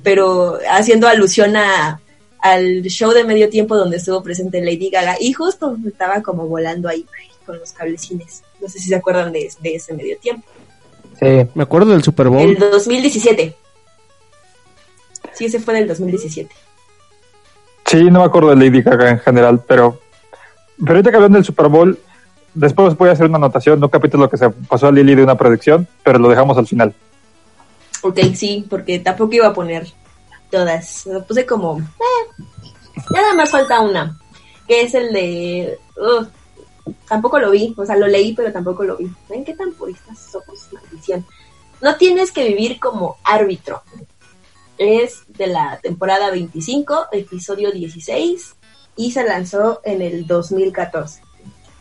[0.02, 2.00] pero haciendo alusión a,
[2.40, 5.16] al show de medio tiempo donde estuvo presente Lady Gaga.
[5.20, 7.04] Y justo estaba como volando ahí
[7.44, 8.42] con los cablecines.
[8.60, 10.46] No sé si se acuerdan de, de ese medio tiempo.
[11.18, 11.46] Sí.
[11.54, 12.42] Me acuerdo del Super Bowl.
[12.42, 13.54] El 2017.
[15.32, 16.54] Sí, ese fue del 2017.
[17.86, 20.00] Sí, no me acuerdo de Lady Gaga en general, pero,
[20.78, 21.98] pero ahorita que hablan del Super Bowl,
[22.54, 25.36] después voy a hacer una anotación, no capítulo que se pasó a Lily de una
[25.36, 26.94] predicción, pero lo dejamos al final.
[28.02, 29.86] Ok, sí, porque tampoco iba a poner
[30.50, 31.06] todas.
[31.06, 31.78] Lo puse como.
[31.78, 32.42] eh,
[33.10, 34.18] nada más falta una.
[34.66, 35.78] Que es el de.
[35.96, 36.28] ugh,
[37.08, 37.74] tampoco lo vi.
[37.76, 39.10] O sea, lo leí, pero tampoco lo vi.
[39.28, 40.68] ¿Ven qué tan puristas somos?
[40.72, 41.26] Maldición.
[41.80, 43.82] No tienes que vivir como árbitro.
[44.76, 48.54] Es de la temporada 25, episodio 16.
[48.98, 51.22] Y se lanzó en el 2014.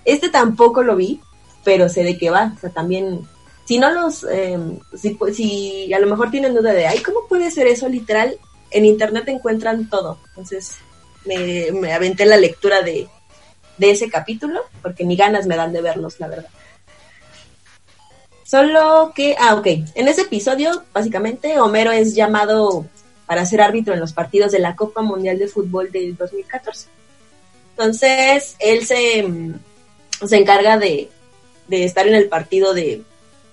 [0.05, 1.19] Este tampoco lo vi,
[1.65, 2.53] pero sé de qué va.
[2.55, 3.27] O sea, también
[3.65, 4.57] si no los, eh,
[4.95, 7.89] si, si a lo mejor tienen duda de, ay, ¿cómo puede ser eso?
[7.89, 8.37] Literal,
[8.71, 10.19] en internet encuentran todo.
[10.29, 10.77] Entonces,
[11.25, 13.09] me, me aventé la lectura de,
[13.77, 16.49] de ese capítulo, porque ni ganas me dan de verlos, la verdad.
[18.43, 22.85] Solo que, ah, ok, en ese episodio, básicamente, Homero es llamado
[23.25, 26.87] para ser árbitro en los partidos de la Copa Mundial de Fútbol del 2014.
[27.77, 29.59] Entonces, él se, mm,
[30.25, 31.11] se encarga de,
[31.67, 33.03] de estar en el partido de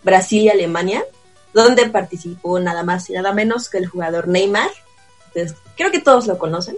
[0.03, 1.05] Brasil y Alemania,
[1.53, 4.71] donde participó nada más y nada menos que el jugador Neymar.
[5.77, 6.77] Creo que todos lo conocen.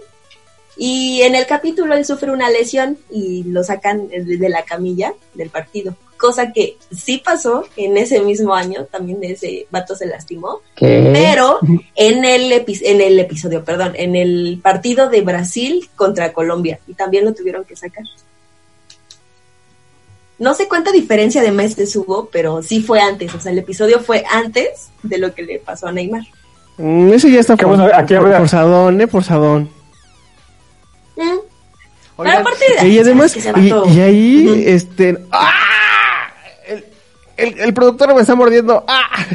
[0.75, 5.49] Y en el capítulo él sufre una lesión y lo sacan de la camilla del
[5.49, 5.95] partido.
[6.17, 10.61] Cosa que sí pasó en ese mismo año, también ese vato se lastimó.
[10.75, 11.09] ¿Qué?
[11.13, 11.59] Pero
[11.95, 16.79] en el, epi- en el episodio, perdón, en el partido de Brasil contra Colombia.
[16.87, 18.03] Y también lo tuvieron que sacar.
[20.39, 23.33] no sé cuánta diferencia de meses hubo, pero sí fue antes.
[23.33, 26.23] O sea, el episodio fue antes de lo que le pasó a Neymar.
[26.77, 29.07] Mm, ese ya está por, bueno, aquí por- habrá- forzadón, ¿eh?
[31.15, 31.21] Mm.
[32.17, 35.17] Pero aparte de Y además, ¿sabes que y, ahí, este...
[35.31, 35.51] ¡Ah!
[37.37, 38.83] El, productor me está mordiendo.
[38.87, 39.25] ¡Ah!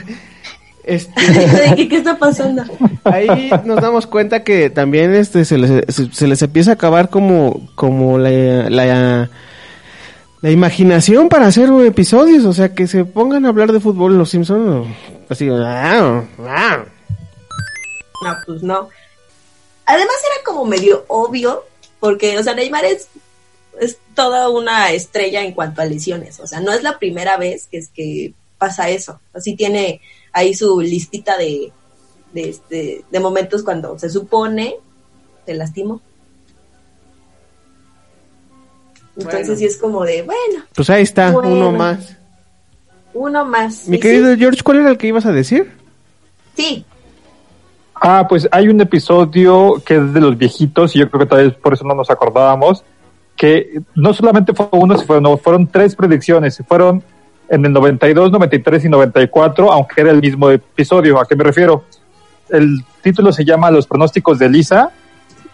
[0.84, 2.64] Este, ¿De qué, qué está pasando?
[3.05, 7.09] ahí nos damos cuenta que también este se les, se, se les empieza a acabar
[7.09, 9.30] como, como la, la,
[10.40, 12.44] la imaginación para hacer episodios.
[12.44, 14.88] O sea, que se pongan a hablar de fútbol los Simpsons.
[15.28, 16.24] Así, ¡ah!
[16.46, 16.84] ¡ah!
[18.24, 18.88] No, pues no.
[19.86, 21.64] Además era como medio obvio,
[22.00, 23.09] porque, o sea, Neymar es
[24.14, 26.40] toda una estrella en cuanto a lesiones.
[26.40, 29.20] O sea, no es la primera vez que es que pasa eso.
[29.34, 30.00] Así tiene
[30.32, 31.72] ahí su listita de,
[32.32, 34.76] de, este, de momentos cuando se supone
[35.46, 36.00] se lastimó.
[39.16, 39.58] Entonces Bueno.
[39.58, 41.50] sí es como de, bueno, Pues ahí está, Bueno.
[41.50, 42.16] uno más.
[43.12, 43.86] uno más.
[43.88, 45.70] Mi querido sí, George, ¿cuál era el que ibas a decir?
[46.56, 46.84] sí,
[48.04, 51.46] Ah, pues hay un episodio que es de los viejitos y yo creo que tal
[51.50, 52.82] vez por eso no nos acordábamos,
[53.43, 57.03] que no solamente fue uno, fueron, fueron tres predicciones, fueron
[57.49, 61.18] en el 92, 93 y 94, aunque era el mismo episodio.
[61.20, 61.82] ¿A qué me refiero?
[62.49, 64.93] El título se llama Los pronósticos de Lisa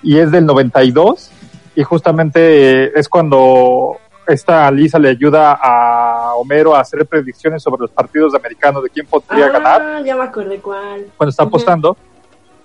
[0.02, 1.30] y es del 92
[1.76, 7.80] y justamente eh, es cuando esta Lisa le ayuda a Homero a hacer predicciones sobre
[7.80, 11.06] los partidos americanos de quién podría ganar ah, ya me acordé cuál.
[11.16, 11.96] cuando está apostando.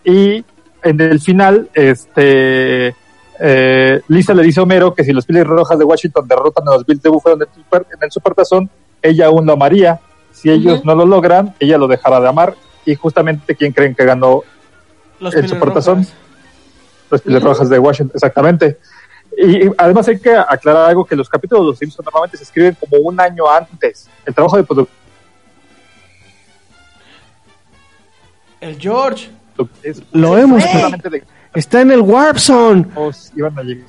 [0.03, 0.43] Y
[0.84, 2.93] en el final, este
[3.39, 6.71] eh, Lisa le dice a Homero que si los Phillies Rojas de Washington derrotan a
[6.71, 8.69] los Bills de Buffalo en el, super, en el Supertazón,
[9.01, 9.99] ella aún lo amaría.
[10.31, 12.55] Si ellos no lo logran, ella lo dejará de amar.
[12.86, 14.43] Y justamente, ¿quién creen que ganó
[15.19, 15.99] Los el Supertazón?
[15.99, 16.13] Rojas.
[17.09, 18.77] Los Phillies Rojas de Washington, exactamente.
[19.38, 22.43] Y, y además hay que aclarar algo que los capítulos de los Simpsons normalmente se
[22.43, 24.09] escriben como un año antes.
[24.25, 25.03] El trabajo de producción
[28.63, 29.29] El George.
[29.84, 30.63] es Lo hemos.
[31.55, 32.85] Está en el Warp Zone.
[32.95, 33.87] os iban a llegar.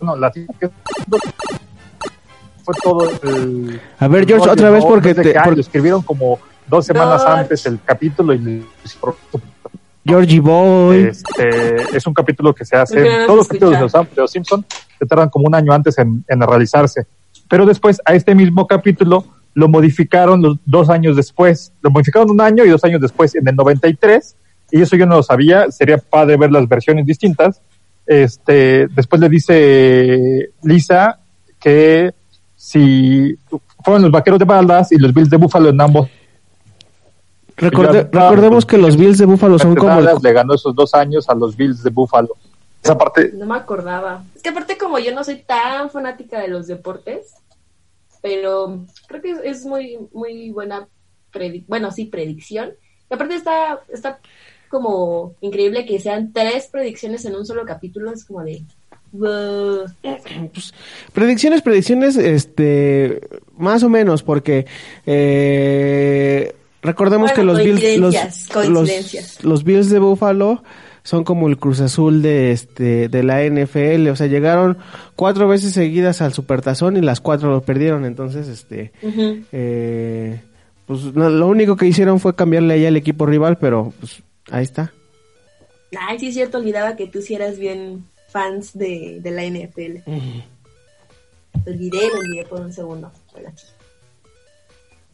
[0.00, 0.46] No, la que
[2.64, 3.80] fue todo el.
[3.98, 4.90] A ver, George, otra vez ¿no?
[4.90, 7.40] porque te- que, ah, por- lo escribieron como dos semanas George.
[7.40, 8.64] antes el capítulo y
[10.04, 11.04] Georgie Boy.
[11.10, 14.14] este es un capítulo que se hace Porque no todos los capítulos de los, escucha.
[14.14, 14.66] de los Simpson
[14.98, 17.06] se tardan como un año antes en, en realizarse
[17.48, 19.24] pero después a este mismo capítulo
[19.54, 23.46] lo modificaron los dos años después lo modificaron un año y dos años después en
[23.48, 24.36] el 93
[24.70, 27.60] y eso yo no lo sabía sería padre ver las versiones distintas
[28.06, 31.18] este después le dice Lisa
[31.60, 32.12] que
[32.56, 33.36] si
[33.84, 36.08] fueron los vaqueros de Baldas y los Bills de Buffalo en ambos
[37.56, 41.28] Recorde- recordemos que los Bills de Buffalo son como el- le ganó esos dos años
[41.28, 42.36] a los Bills de Buffalo.
[42.84, 44.22] Esa parte, No me acordaba.
[44.36, 47.34] Es que aparte como yo no soy tan fanática de los deportes,
[48.22, 50.86] pero creo que es, es muy muy buena
[51.32, 52.70] predi- bueno, sí, predicción.
[53.10, 54.20] Y aparte está está
[54.68, 58.62] como increíble que sean tres predicciones en un solo capítulo, es como de
[59.12, 59.86] wow.
[61.12, 63.20] Predicciones, predicciones, este,
[63.56, 64.66] más o menos, porque
[65.06, 70.62] eh, recordemos Bueno, que los Bills, los, los, los Bills de Buffalo
[71.08, 74.76] son como el Cruz Azul de este, de la NFL, o sea, llegaron
[75.16, 78.92] cuatro veces seguidas al Supertazón y las cuatro lo perdieron, entonces, este,
[79.52, 80.40] eh,
[80.84, 84.64] pues no, lo único que hicieron fue cambiarle ahí al equipo rival, pero pues ahí
[84.64, 84.92] está.
[85.98, 90.10] Ay, sí es cierto, olvidaba que tú sí eras bien fans de, de la NFL.
[91.64, 93.10] Lo olvidé, lo olvidé por un segundo.
[93.34, 93.66] Aquí.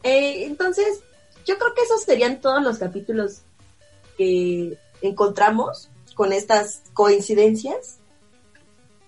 [0.03, 1.01] Eh, entonces,
[1.45, 3.41] yo creo que esos serían todos los capítulos
[4.17, 7.97] que encontramos con estas coincidencias.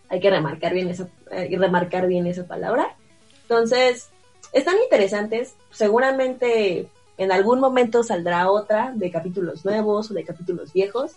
[0.10, 2.96] Hay que remarcar bien esa, hay que remarcar bien esa palabra.
[3.44, 4.10] Entonces,
[4.54, 5.56] están interesantes.
[5.72, 11.14] Seguramente en algún momento saldrá otra de capítulos nuevos o de capítulos viejos.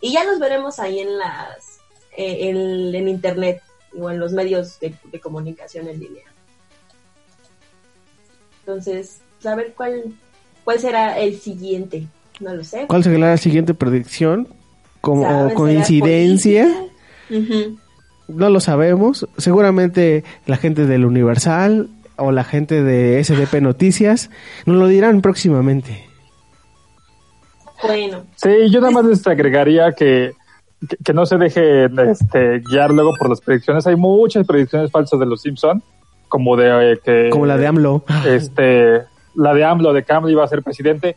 [0.00, 1.80] Y ya los veremos ahí en las
[2.16, 3.62] eh, en, en internet
[3.98, 6.24] o en los medios de, de comunicación en línea.
[8.60, 10.14] Entonces, saber cuál
[10.64, 12.06] cuál será el siguiente.
[12.40, 12.86] No lo sé.
[12.86, 14.48] ¿Cuál será la siguiente predicción?
[15.00, 15.36] Como ¿Saben?
[15.36, 16.68] o ¿Será coincidencia.
[18.28, 19.26] No lo sabemos.
[19.38, 21.88] Seguramente la gente del Universal
[22.18, 24.30] o la gente de SDP Noticias
[24.66, 26.04] nos lo dirán próximamente.
[27.82, 30.32] Bueno, sí, yo nada más les agregaría que,
[30.88, 33.86] que, que no se dejen este, guiar luego por las predicciones.
[33.86, 35.82] Hay muchas predicciones falsas de los Simpson,
[36.28, 38.04] como de eh, que Como la de AMLO.
[38.26, 39.02] este,
[39.34, 41.16] la de AMLO, de que AMLO iba a ser presidente.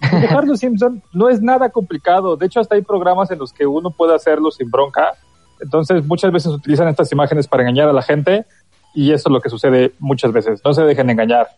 [0.00, 2.36] Dejar los Simpson no es nada complicado.
[2.36, 5.14] De hecho, hasta hay programas en los que uno puede hacerlo sin bronca.
[5.60, 8.46] Entonces, muchas veces utilizan estas imágenes para engañar a la gente.
[8.94, 10.60] Y eso es lo que sucede muchas veces.
[10.64, 11.48] No se dejen engañar.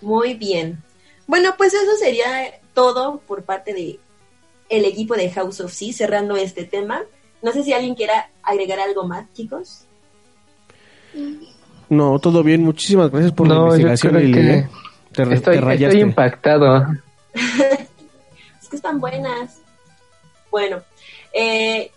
[0.00, 0.82] Muy bien.
[1.26, 3.98] Bueno, pues eso sería todo por parte de
[4.68, 7.02] el equipo de House of C cerrando este tema.
[7.42, 9.84] No sé si alguien quiera agregar algo más, chicos.
[11.88, 12.62] No, todo bien.
[12.62, 14.68] Muchísimas gracias por la No, investigación, que ¿eh?
[15.12, 16.86] Te, estoy impactado.
[18.62, 19.60] Es que están buenas.
[20.50, 20.82] Bueno,
[21.32, 21.92] eh,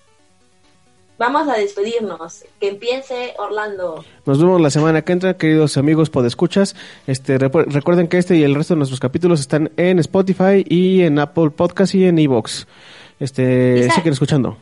[1.19, 2.45] vamos a despedirnos.
[2.59, 4.03] Que empiece Orlando.
[4.25, 6.75] Nos vemos la semana que entra, queridos amigos podescuchas.
[7.05, 11.19] Este, recuerden que este y el resto de nuestros capítulos están en Spotify y en
[11.19, 12.65] Apple Podcast y en Evox.
[13.19, 13.95] Este, Isaac.
[13.95, 14.57] sigan escuchando.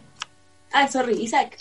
[0.73, 1.57] Ah, sorry, Isaac.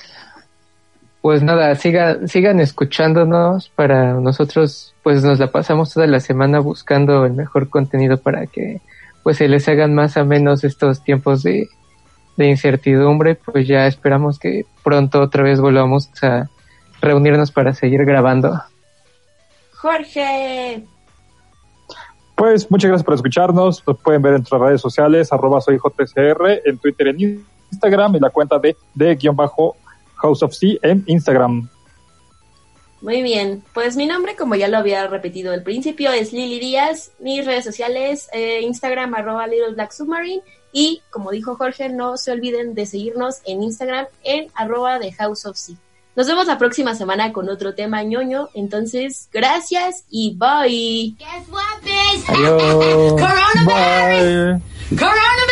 [1.21, 7.27] Pues nada, sigan, sigan escuchándonos para nosotros, pues nos la pasamos toda la semana buscando
[7.27, 8.81] el mejor contenido para que
[9.23, 11.69] pues se les hagan más a menos estos tiempos de,
[12.37, 16.49] de incertidumbre, pues ya esperamos que pronto otra vez volvamos a
[17.01, 18.61] reunirnos para seguir grabando.
[19.73, 20.85] Jorge.
[22.35, 23.83] Pues muchas gracias por escucharnos.
[23.87, 28.21] Nos pueden ver en nuestras redes sociales, arroba soy JCR, en Twitter, en Instagram y
[28.21, 29.77] la cuenta de, de guion bajo
[30.17, 31.69] House of C en Instagram.
[33.01, 37.13] Muy bien, pues mi nombre, como ya lo había repetido al principio, es Lili Díaz.
[37.21, 40.43] Mis redes sociales, eh, Instagram, arroba Little Black Submarine.
[40.79, 45.47] Y como dijo Jorge, no se olviden de seguirnos en Instagram en arroba The House
[45.47, 45.75] of Sea.
[46.15, 48.51] Nos vemos la próxima semana con otro tema ñoño.
[48.53, 51.17] Entonces, gracias y bye.
[52.29, 52.63] Adiós.
[53.23, 54.63] Coronavirus!
[54.91, 55.46] Coronavirus!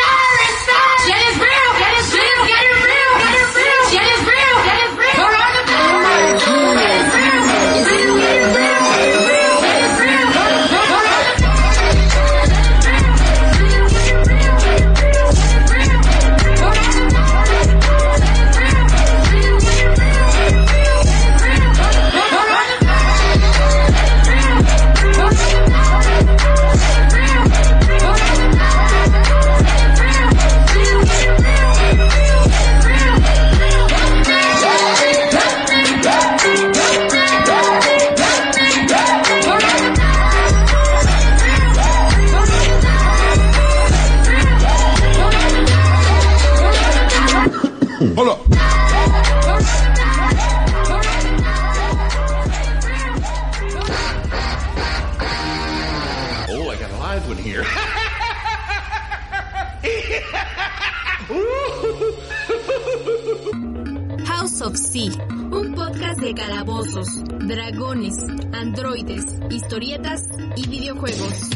[66.35, 67.09] Calabozos,
[67.47, 68.17] dragones,
[68.53, 71.51] androides, historietas y videojuegos.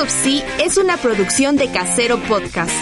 [0.00, 2.72] Of Sea es una producción de Casero Podcast.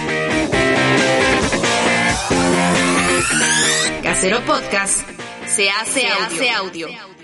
[4.02, 5.00] Casero Podcast
[5.46, 7.15] se hace, audio.